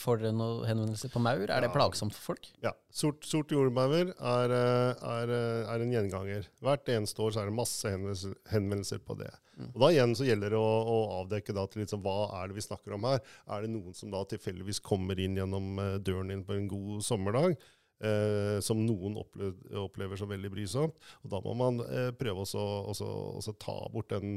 får 0.00 0.22
dere 0.22 0.32
noen 0.32 0.62
henvendelser 0.64 1.10
på 1.12 1.20
maur, 1.20 1.42
er 1.44 1.60
det 1.60 1.68
Ja. 1.68 1.74
plagsomt 1.74 2.14
for 2.16 2.30
folk? 2.32 2.48
Ja. 2.64 2.72
Sort, 2.88 3.26
sort 3.28 3.52
jordmaur 3.52 4.14
er, 4.16 4.54
eh, 4.56 4.94
er, 4.96 5.28
eh, 5.28 5.68
er 5.68 5.84
en 5.84 5.92
gjenganger. 5.92 6.48
Hvert 6.64 6.88
eneste 6.88 7.20
år 7.20 7.34
så 7.36 7.42
er 7.42 7.50
det 7.50 7.58
masse 7.58 7.84
henvendelser, 7.84 8.32
henvendelser 8.48 8.98
på 9.04 9.18
det. 9.20 9.28
Mm. 9.58 9.68
Og 9.74 9.78
da 9.82 9.86
igjen 9.92 10.16
så 10.16 10.24
gjelder 10.24 10.50
det 10.54 10.56
å, 10.56 10.72
å 10.88 10.96
avdekke 11.20 11.52
da 11.52 11.66
til 11.66 11.82
liksom, 11.84 12.00
hva 12.00 12.16
er 12.40 12.48
det 12.48 12.56
vi 12.56 12.64
snakker 12.64 12.94
om 12.94 13.04
her. 13.04 13.20
Er 13.46 13.60
det 13.60 13.70
noen 13.74 13.94
som 13.94 14.10
da 14.10 14.24
tilfeldigvis 14.24 14.80
kommer 14.80 15.20
inn 15.20 15.36
gjennom 15.36 15.76
døren 16.02 16.28
din 16.32 16.44
på 16.48 16.56
en 16.56 16.66
god 16.70 17.04
sommerdag? 17.04 17.58
Eh, 17.98 18.60
som 18.62 18.78
noen 18.86 19.16
opplever, 19.18 19.56
opplever 19.82 20.16
som 20.20 20.28
veldig 20.30 20.52
brysomt. 20.52 20.94
Og 21.24 21.32
da 21.32 21.40
må 21.42 21.54
man 21.58 21.80
eh, 21.82 22.12
prøve 22.14 22.44
også 22.46 23.54
ta 23.58 23.74
bort 23.90 24.12
den, 24.14 24.36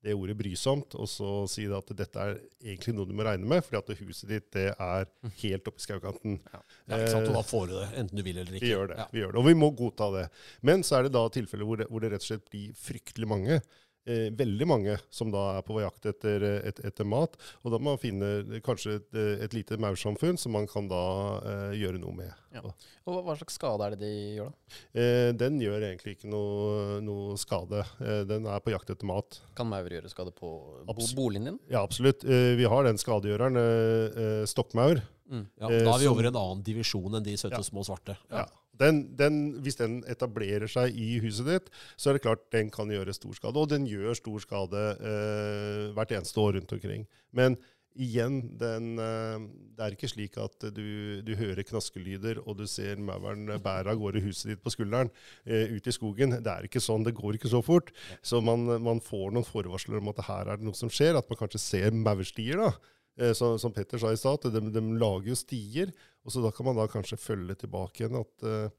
det 0.00 0.14
ordet 0.16 0.36
brysomt, 0.38 0.94
og 0.96 1.08
så 1.10 1.42
si 1.50 1.66
at 1.68 1.90
dette 1.98 2.22
er 2.22 2.38
egentlig 2.62 2.94
noe 2.96 3.04
du 3.10 3.12
må 3.18 3.26
regne 3.26 3.44
med, 3.50 3.60
fordi 3.66 3.80
at 3.82 3.98
huset 3.98 4.30
ditt 4.30 4.46
det 4.54 4.68
er 4.72 5.04
helt 5.42 5.66
oppe 5.68 5.82
i 5.82 5.84
skaukanten. 5.84 6.38
Ja, 6.54 6.62
ikke 6.96 7.10
sant? 7.12 7.28
Og 7.28 7.36
da 7.36 7.42
får 7.50 7.66
du 7.68 7.74
det, 7.80 7.88
enten 8.00 8.16
du 8.16 8.24
vil 8.24 8.38
eller 8.40 8.56
ikke. 8.56 8.64
Vi 8.64 8.70
gjør 8.72 8.88
det. 8.94 8.96
Ja. 9.02 9.08
vi 9.12 9.20
gjør 9.24 9.34
det, 9.34 9.42
Og 9.42 9.48
vi 9.50 9.56
må 9.60 9.68
godta 9.76 10.08
det. 10.14 10.24
Men 10.70 10.86
så 10.86 10.96
er 11.00 11.08
det 11.08 11.12
da 11.18 11.26
tilfeller 11.34 11.68
hvor, 11.68 11.82
det- 11.82 11.90
hvor 11.90 12.00
det 12.06 12.12
rett 12.14 12.24
og 12.24 12.30
slett 12.30 12.48
blir 12.54 12.72
fryktelig 12.78 13.28
mange. 13.28 13.60
Eh, 14.08 14.30
veldig 14.32 14.66
mange 14.66 14.94
som 15.12 15.28
da 15.30 15.58
er 15.58 15.62
på 15.62 15.76
jakt 15.82 16.06
etter, 16.08 16.42
et, 16.64 16.78
etter 16.88 17.04
mat. 17.04 17.34
Og 17.62 17.70
da 17.70 17.78
må 17.78 17.92
man 17.92 17.98
finne 18.00 18.60
kanskje 18.64 18.94
et, 18.96 19.18
et 19.44 19.52
lite 19.52 19.76
maursamfunn 19.76 20.38
som 20.40 20.52
man 20.56 20.66
kan 20.66 20.88
da 20.88 21.00
eh, 21.44 21.74
gjøre 21.82 22.00
noe 22.00 22.14
med. 22.16 22.32
Ja. 22.56 22.62
Og 23.06 23.20
hva- 23.26 23.36
slags 23.38 23.54
skade 23.60 23.84
er 23.86 23.94
det 23.94 24.00
de 24.00 24.12
gjør, 24.38 24.48
da? 24.48 24.78
Eh, 24.98 25.28
den 25.36 25.60
gjør 25.60 25.84
egentlig 25.90 26.16
ikke 26.16 26.30
noe, 26.32 26.96
noe 27.04 27.36
skade. 27.38 27.84
Eh, 28.00 28.22
den 28.26 28.48
er 28.48 28.64
på 28.64 28.72
jakt 28.72 28.90
etter 28.90 29.06
mat. 29.06 29.42
Kan 29.54 29.68
maur 29.70 29.84
gjøre 29.92 30.10
skade 30.10 30.32
på 30.32 30.48
bo 30.48 30.94
Abs- 30.96 31.12
boligen 31.14 31.44
din? 31.52 31.60
Ja, 31.70 31.84
absolutt. 31.84 32.24
Eh, 32.24 32.56
vi 32.58 32.64
har 32.72 32.88
den 32.88 32.98
skadegjøreren, 32.98 33.60
eh, 33.60 34.22
eh, 34.24 34.46
stokkmaur. 34.50 35.04
Mm. 35.30 35.44
Ja, 35.60 35.68
Eh, 35.70 35.84
da 35.84 35.92
er 35.94 35.98
vi 36.02 36.08
over 36.10 36.24
i 36.24 36.32
en 36.32 36.40
annen 36.40 36.64
divisjon 36.66 37.14
enn 37.20 37.22
de 37.22 37.36
søte 37.38 37.60
Ja. 37.60 37.62
små 37.68 37.84
svarte. 37.86 38.16
Ja. 38.32 38.46
Den, 38.80 39.02
den, 39.18 39.40
hvis 39.64 39.78
den 39.80 40.00
etablerer 40.10 40.70
seg 40.70 40.96
i 40.96 41.18
huset 41.24 41.50
ditt, 41.50 41.68
så 41.96 42.10
er 42.10 42.18
det 42.18 42.24
klart 42.24 42.46
den 42.54 42.72
kan 42.72 42.90
gjøre 42.90 43.14
stor 43.16 43.36
skade. 43.36 43.60
Og 43.60 43.68
den 43.70 43.88
gjør 43.90 44.16
stor 44.18 44.40
skade 44.42 44.86
eh, 44.96 45.90
hvert 45.96 46.16
eneste 46.16 46.40
år 46.40 46.56
rundt 46.58 46.72
omkring. 46.76 47.04
Men 47.36 47.58
igjen, 47.98 48.38
den, 48.58 48.92
eh, 49.02 49.40
det 49.76 49.84
er 49.84 49.96
ikke 49.96 50.10
slik 50.10 50.38
at 50.40 50.68
du, 50.74 51.20
du 51.26 51.32
hører 51.38 51.66
knaskelyder 51.66 52.40
og 52.44 52.60
du 52.60 52.66
ser 52.70 53.00
mauren 53.02 53.50
bære 53.62 53.92
av 53.92 54.00
gårde 54.00 54.22
huset 54.24 54.52
ditt 54.52 54.62
på 54.62 54.72
skulderen 54.72 55.10
eh, 55.44 55.74
ut 55.74 55.86
i 55.86 55.94
skogen. 55.94 56.38
Det 56.38 56.52
er 56.52 56.68
ikke 56.68 56.82
sånn, 56.82 57.04
det 57.06 57.16
går 57.18 57.38
ikke 57.38 57.52
så 57.52 57.62
fort. 57.64 57.92
Så 58.22 58.40
man, 58.44 58.64
man 58.82 59.02
får 59.04 59.34
noen 59.34 59.46
forvarsler 59.46 60.00
om 60.00 60.12
at 60.14 60.24
her 60.28 60.54
er 60.54 60.60
det 60.60 60.68
noe 60.68 60.78
som 60.78 60.92
skjer. 60.92 61.18
At 61.18 61.28
man 61.30 61.40
kanskje 61.40 61.62
ser 61.62 61.96
maurstier. 61.96 62.62
da. 62.62 62.72
Eh, 63.20 63.34
Så, 63.36 63.52
som 63.58 63.72
Petter 63.72 64.00
sa 64.00 64.12
i 64.12 64.18
stad, 64.18 64.40
at 64.40 64.54
de, 64.54 64.72
de 64.72 64.84
lager 64.98 65.32
jo 65.32 65.38
stier. 65.38 65.92
Og 66.24 66.32
så 66.32 66.42
da 66.44 66.52
kan 66.54 66.66
man 66.68 66.78
da 66.78 66.88
kanskje 66.90 67.20
følge 67.20 67.58
tilbake 67.62 68.02
igjen 68.04 68.20
at 68.20 68.46
eh, 68.48 68.72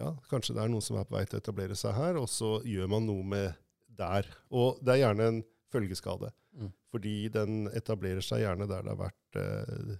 ja, 0.00 0.10
kanskje 0.30 0.56
det 0.56 0.64
er 0.64 0.72
noen 0.72 0.84
som 0.84 0.98
er 0.98 1.06
på 1.08 1.16
vei 1.16 1.24
til 1.28 1.38
å 1.38 1.42
etablere 1.44 1.76
seg 1.78 1.94
her, 1.96 2.18
og 2.18 2.26
så 2.30 2.56
gjør 2.66 2.90
man 2.90 3.06
noe 3.08 3.26
med 3.34 3.60
der. 3.94 4.26
Og 4.50 4.80
det 4.82 4.96
er 4.96 5.04
gjerne 5.04 5.28
en 5.30 5.44
følgeskade. 5.74 6.32
Mm. 6.54 6.72
Fordi 6.94 7.14
den 7.34 7.60
etablerer 7.74 8.24
seg 8.24 8.42
gjerne 8.44 8.68
der 8.70 8.82
det 8.84 8.94
har 8.94 9.00
vært 9.04 9.38
eh, 9.40 9.94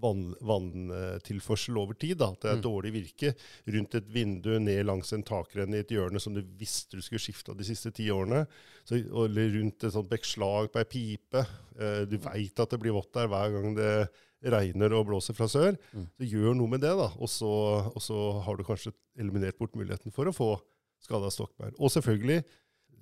vanntilførsel 0.00 1.78
over 1.78 1.94
tid. 1.98 2.18
Da. 2.18 2.30
At 2.32 2.40
det 2.42 2.50
er 2.50 2.56
Mm. 2.56 2.62
dårlig 2.62 2.92
virke 2.92 3.34
rundt 3.66 3.94
et 3.94 4.08
vindu, 4.08 4.58
ned 4.58 4.84
langs 4.86 5.12
en 5.12 5.22
takrenne 5.22 5.76
i 5.76 5.80
et 5.84 5.88
hjørne 5.88 6.20
som 6.20 6.34
du 6.34 6.42
visste 6.42 6.96
du 6.96 7.02
skulle 7.02 7.20
skifte 7.22 7.56
de 7.56 7.64
siste 7.64 7.92
ti 7.92 8.08
årene. 8.10 8.46
Så, 8.84 8.96
eller 8.96 9.50
rundt 9.60 9.84
et 9.84 9.92
sånt 9.92 10.08
bekkslag 10.10 10.70
på 10.72 10.78
ei 10.78 10.84
pipe. 10.84 11.46
Eh, 11.78 12.04
du 12.04 12.18
veit 12.18 12.58
at 12.60 12.70
det 12.70 12.80
blir 12.80 12.92
vått 12.92 13.12
der 13.12 13.28
hver 13.28 13.50
gang 13.52 13.74
det 13.74 14.08
regner 14.44 14.92
og 14.92 15.06
blåser 15.06 15.34
fra 15.34 15.46
sør. 15.48 15.78
Mm. 15.94 16.08
Så 16.18 16.28
gjør 16.28 16.54
noe 16.56 16.68
med 16.68 16.80
det, 16.80 16.92
da. 16.96 17.08
Og 17.18 17.28
så, 17.28 17.48
og 17.94 18.00
så 18.02 18.42
har 18.44 18.56
du 18.56 18.64
kanskje 18.64 18.92
eliminert 19.16 19.56
bort 19.58 19.74
muligheten 19.74 20.12
for 20.12 20.26
å 20.26 20.34
få 20.34 20.60
skada 21.00 21.30
stokkbær 21.30 21.74
Og 21.78 21.90
selvfølgelig 21.90 22.44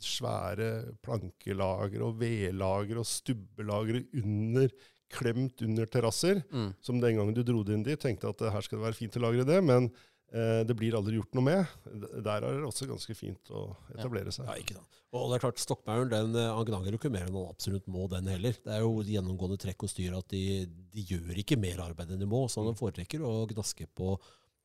svære 0.03 0.97
plankelager 1.03 2.03
og 2.03 2.17
vedlager 2.19 2.99
og 2.99 3.07
stubbelagre 3.07 4.05
under, 4.19 4.69
klemt 5.13 5.63
under 5.67 5.91
terrasser. 5.91 6.43
Mm. 6.53 6.73
Som 6.81 7.03
den 7.03 7.21
gangen 7.21 7.37
du 7.37 7.45
dro 7.47 7.63
det 7.67 7.77
inn 7.77 7.85
dit, 7.87 8.01
tenkte 8.01 8.33
at 8.33 8.43
eh, 8.43 8.55
her 8.55 8.65
skal 8.65 8.81
det 8.81 8.89
være 8.89 8.99
fint 8.99 9.21
å 9.21 9.23
lagre 9.25 9.47
det. 9.49 9.61
Men 9.65 9.89
eh, 10.33 10.63
det 10.69 10.77
blir 10.79 10.97
aldri 10.99 11.19
gjort 11.19 11.39
noe 11.39 11.47
med. 11.47 11.79
Der 12.25 12.43
er 12.43 12.59
det 12.59 12.67
også 12.69 12.89
ganske 12.91 13.17
fint 13.19 13.53
å 13.53 13.69
etablere 13.95 14.35
seg. 14.35 14.49
Ja, 14.49 14.59
ikke 14.61 14.79
sant. 14.79 15.01
Og 15.13 15.29
det 15.29 15.37
er 15.37 15.43
klart, 15.45 15.61
Stokkmauren 15.61 16.13
den, 16.13 16.37
eh, 16.41 16.61
gnager 16.69 16.95
jo 16.95 17.01
ikke 17.01 17.13
mer 17.13 17.27
enn 17.29 17.37
han 17.37 17.51
absolutt 17.53 17.89
må, 17.93 18.07
den 18.13 18.31
heller. 18.33 18.57
Det 18.65 18.73
er 18.73 18.85
jo 18.85 19.03
gjennomgående 19.05 19.61
trekk 19.61 19.85
og 19.85 19.93
styr 19.93 20.17
at 20.17 20.33
de, 20.33 20.45
de 20.93 21.09
gjør 21.11 21.43
ikke 21.43 21.61
mer 21.61 21.85
arbeid 21.85 22.15
enn 22.15 22.23
de 22.23 22.31
må. 22.31 22.47
Så 22.49 22.65
han 22.65 22.79
foretrekker 22.79 23.25
å 23.25 23.43
gnaske 23.53 23.89
på 23.93 24.17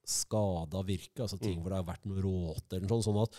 skada 0.08 0.82
virke, 0.88 1.20
altså 1.26 1.38
ting 1.40 1.58
Mm. 1.58 1.62
hvor 1.64 1.70
det 1.74 1.78
har 1.78 1.88
vært 1.88 2.06
noe 2.08 2.22
råte 2.24 2.78
eller 2.78 2.88
noe 2.88 3.02
sånt. 3.04 3.08
Sånn 3.08 3.22
at 3.24 3.36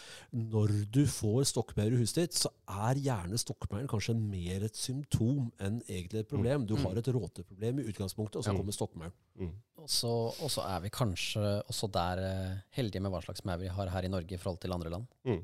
når 0.52 0.74
du 0.92 1.00
får 1.06 1.46
stokkmaur 1.48 1.92
i 1.94 2.00
huset 2.02 2.14
ditt, 2.22 2.34
så 2.36 2.50
er 2.68 2.94
gjerne 3.00 3.38
stokkmauren 3.40 3.88
kanskje 3.88 4.14
mer 4.16 4.64
et 4.64 4.76
symptom 4.76 5.50
enn 5.58 5.80
egentlig 5.88 6.20
et 6.20 6.28
problem. 6.28 6.66
Du 6.66 6.76
har 6.76 6.94
et 7.00 7.04
råteproblem 7.08 7.80
i 7.80 7.88
utgangspunktet, 7.92 8.36
og 8.36 8.44
så 8.44 8.52
Mm. 8.52 8.58
kommer 8.60 8.72
stokkmauren. 8.76 9.12
Mm. 9.38 9.52
Og 9.78 9.88
så 10.50 10.60
er 10.68 10.80
vi 10.80 10.88
kanskje 10.90 11.62
også 11.68 11.90
der 11.90 12.18
eh, 12.18 12.56
heldige 12.76 13.00
med 13.00 13.10
hva 13.12 13.22
slags 13.24 13.44
maur 13.44 13.58
vi 13.58 13.68
har 13.68 13.88
her 13.88 14.02
i 14.04 14.08
Norge 14.08 14.32
i 14.32 14.36
forhold 14.36 14.60
til 14.60 14.72
andre 14.72 14.90
land. 14.90 15.06
Mm. 15.24 15.42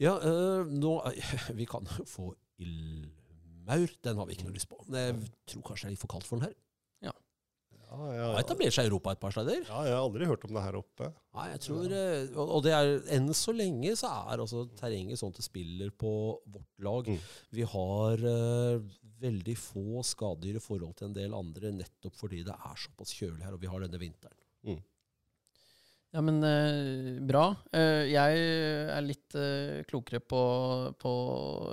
Ja, 0.00 0.16
øh, 0.18 0.66
nå, 0.66 1.02
vi 1.54 1.64
kan 1.66 1.84
få 2.06 2.34
ildmaur. 2.58 3.88
Den 4.02 4.16
har 4.16 4.26
vi 4.26 4.32
ikke 4.36 4.44
noe 4.48 4.54
lyst 4.56 4.68
på. 4.70 4.78
Jeg 4.90 5.14
tror 5.46 5.62
kanskje 5.62 5.84
det 5.84 5.90
er 5.90 5.94
litt 5.96 6.00
for 6.04 6.08
kaldt 6.14 6.24
for 6.28 6.38
den 6.38 6.48
her. 6.48 6.54
Ja, 7.94 8.08
ja, 8.16 8.28
har 8.34 8.42
etablert 8.42 8.74
seg 8.76 8.88
i 8.88 8.90
Europa 8.90 9.14
et 9.14 9.22
par 9.22 9.34
steder. 9.34 9.62
ja, 9.62 9.80
jeg 9.86 9.94
har 9.94 10.02
aldri 10.02 10.28
hørt 10.28 10.44
om 10.48 10.56
det 10.56 10.64
her 10.64 10.78
oppe. 10.80 11.10
Nei, 11.34 11.46
jeg 11.52 11.62
tror, 11.66 11.94
øh, 12.00 12.38
og 12.44 12.60
det 12.66 12.74
er, 12.76 12.92
enn 13.16 13.30
så 13.36 13.54
lenge 13.54 13.94
så 13.98 14.10
er 14.32 14.42
altså 14.44 14.64
terrenget 14.78 15.20
sånn 15.20 15.34
at 15.34 15.40
det 15.40 15.46
spiller 15.46 15.92
på 16.04 16.14
vårt 16.44 16.86
lag. 16.86 17.10
Mm. 17.10 17.20
Vi 17.58 17.68
har 17.74 18.24
uh, 18.24 18.96
veldig 19.24 19.56
få 19.58 20.04
skadedyr 20.06 20.58
i 20.60 20.64
forhold 20.64 20.96
til 20.98 21.10
en 21.10 21.16
del 21.16 21.36
andre, 21.36 21.74
nettopp 21.82 22.18
fordi 22.18 22.42
det 22.46 22.54
er 22.54 22.82
såpass 22.86 23.14
kjølig 23.16 23.46
her, 23.46 23.56
og 23.56 23.62
vi 23.62 23.70
har 23.70 23.86
denne 23.86 24.02
vinteren. 24.02 24.40
Ja, 26.14 26.20
men 26.22 26.36
eh, 26.46 27.16
bra. 27.26 27.48
Eh, 27.74 28.06
jeg 28.12 28.42
er 28.94 29.02
litt 29.02 29.34
eh, 29.34 29.80
klokere 29.90 30.20
på, 30.22 30.42
på 31.02 31.14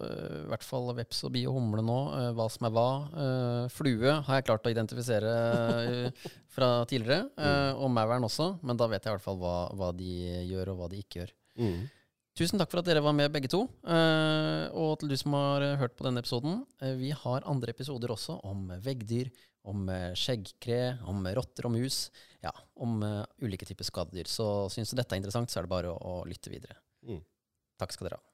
eh, 0.02 0.40
i 0.40 0.48
hvert 0.50 0.66
fall 0.66 0.90
veps 0.98 1.20
og 1.28 1.36
bi 1.36 1.44
og 1.46 1.60
humle 1.60 1.84
nå, 1.86 1.98
eh, 2.18 2.30
hva 2.34 2.48
som 2.50 2.66
er 2.66 2.74
hva. 2.74 2.88
Eh, 3.14 3.70
flue 3.70 4.16
har 4.18 4.40
jeg 4.40 4.48
klart 4.50 4.66
å 4.66 4.74
identifisere 4.74 5.36
eh, 5.84 6.26
fra 6.50 6.72
tidligere, 6.90 7.30
eh, 7.38 7.78
og 7.78 7.94
mauren 7.94 8.26
også, 8.26 8.56
men 8.66 8.82
da 8.82 8.90
vet 8.90 9.06
jeg 9.06 9.14
i 9.14 9.20
hvert 9.20 9.28
fall 9.28 9.38
hva, 9.44 9.56
hva 9.78 9.92
de 9.94 10.10
gjør 10.50 10.74
og 10.74 10.82
hva 10.82 10.90
de 10.90 11.04
ikke 11.06 11.22
gjør. 11.22 11.36
Mm. 11.62 11.78
Tusen 12.42 12.58
takk 12.58 12.72
for 12.72 12.82
at 12.82 12.88
dere 12.88 13.04
var 13.04 13.14
med, 13.14 13.30
begge 13.30 13.50
to. 13.52 13.66
Eh, 13.84 14.66
og 14.74 14.98
til 15.02 15.12
du 15.12 15.18
som 15.20 15.38
har 15.38 15.68
eh, 15.68 15.78
hørt 15.84 15.94
på 16.00 16.08
denne 16.08 16.24
episoden. 16.24 16.64
Eh, 16.82 16.96
vi 16.98 17.14
har 17.14 17.46
andre 17.46 17.76
episoder 17.76 18.14
også 18.16 18.40
om 18.48 18.72
veggdyr, 18.82 19.30
om 19.68 19.86
eh, 19.92 20.14
skjeggkre, 20.18 21.04
om 21.12 21.28
rotter 21.38 21.70
og 21.70 21.76
mus. 21.76 22.08
Ja, 22.42 22.52
om 22.82 23.04
uh, 23.06 23.22
ulike 23.46 23.68
typer 23.70 23.86
skadedyr. 23.86 24.30
Så 24.30 24.46
syns 24.74 24.92
du 24.92 24.98
dette 24.98 25.14
er 25.14 25.22
interessant, 25.22 25.52
så 25.52 25.62
er 25.62 25.68
det 25.68 25.74
bare 25.74 25.94
å, 25.94 25.98
å 25.98 26.14
lytte 26.30 26.54
videre. 26.54 26.80
Mm. 27.06 27.22
Takk 27.82 27.94
skal 27.94 28.10
dere 28.10 28.22
ha. 28.22 28.31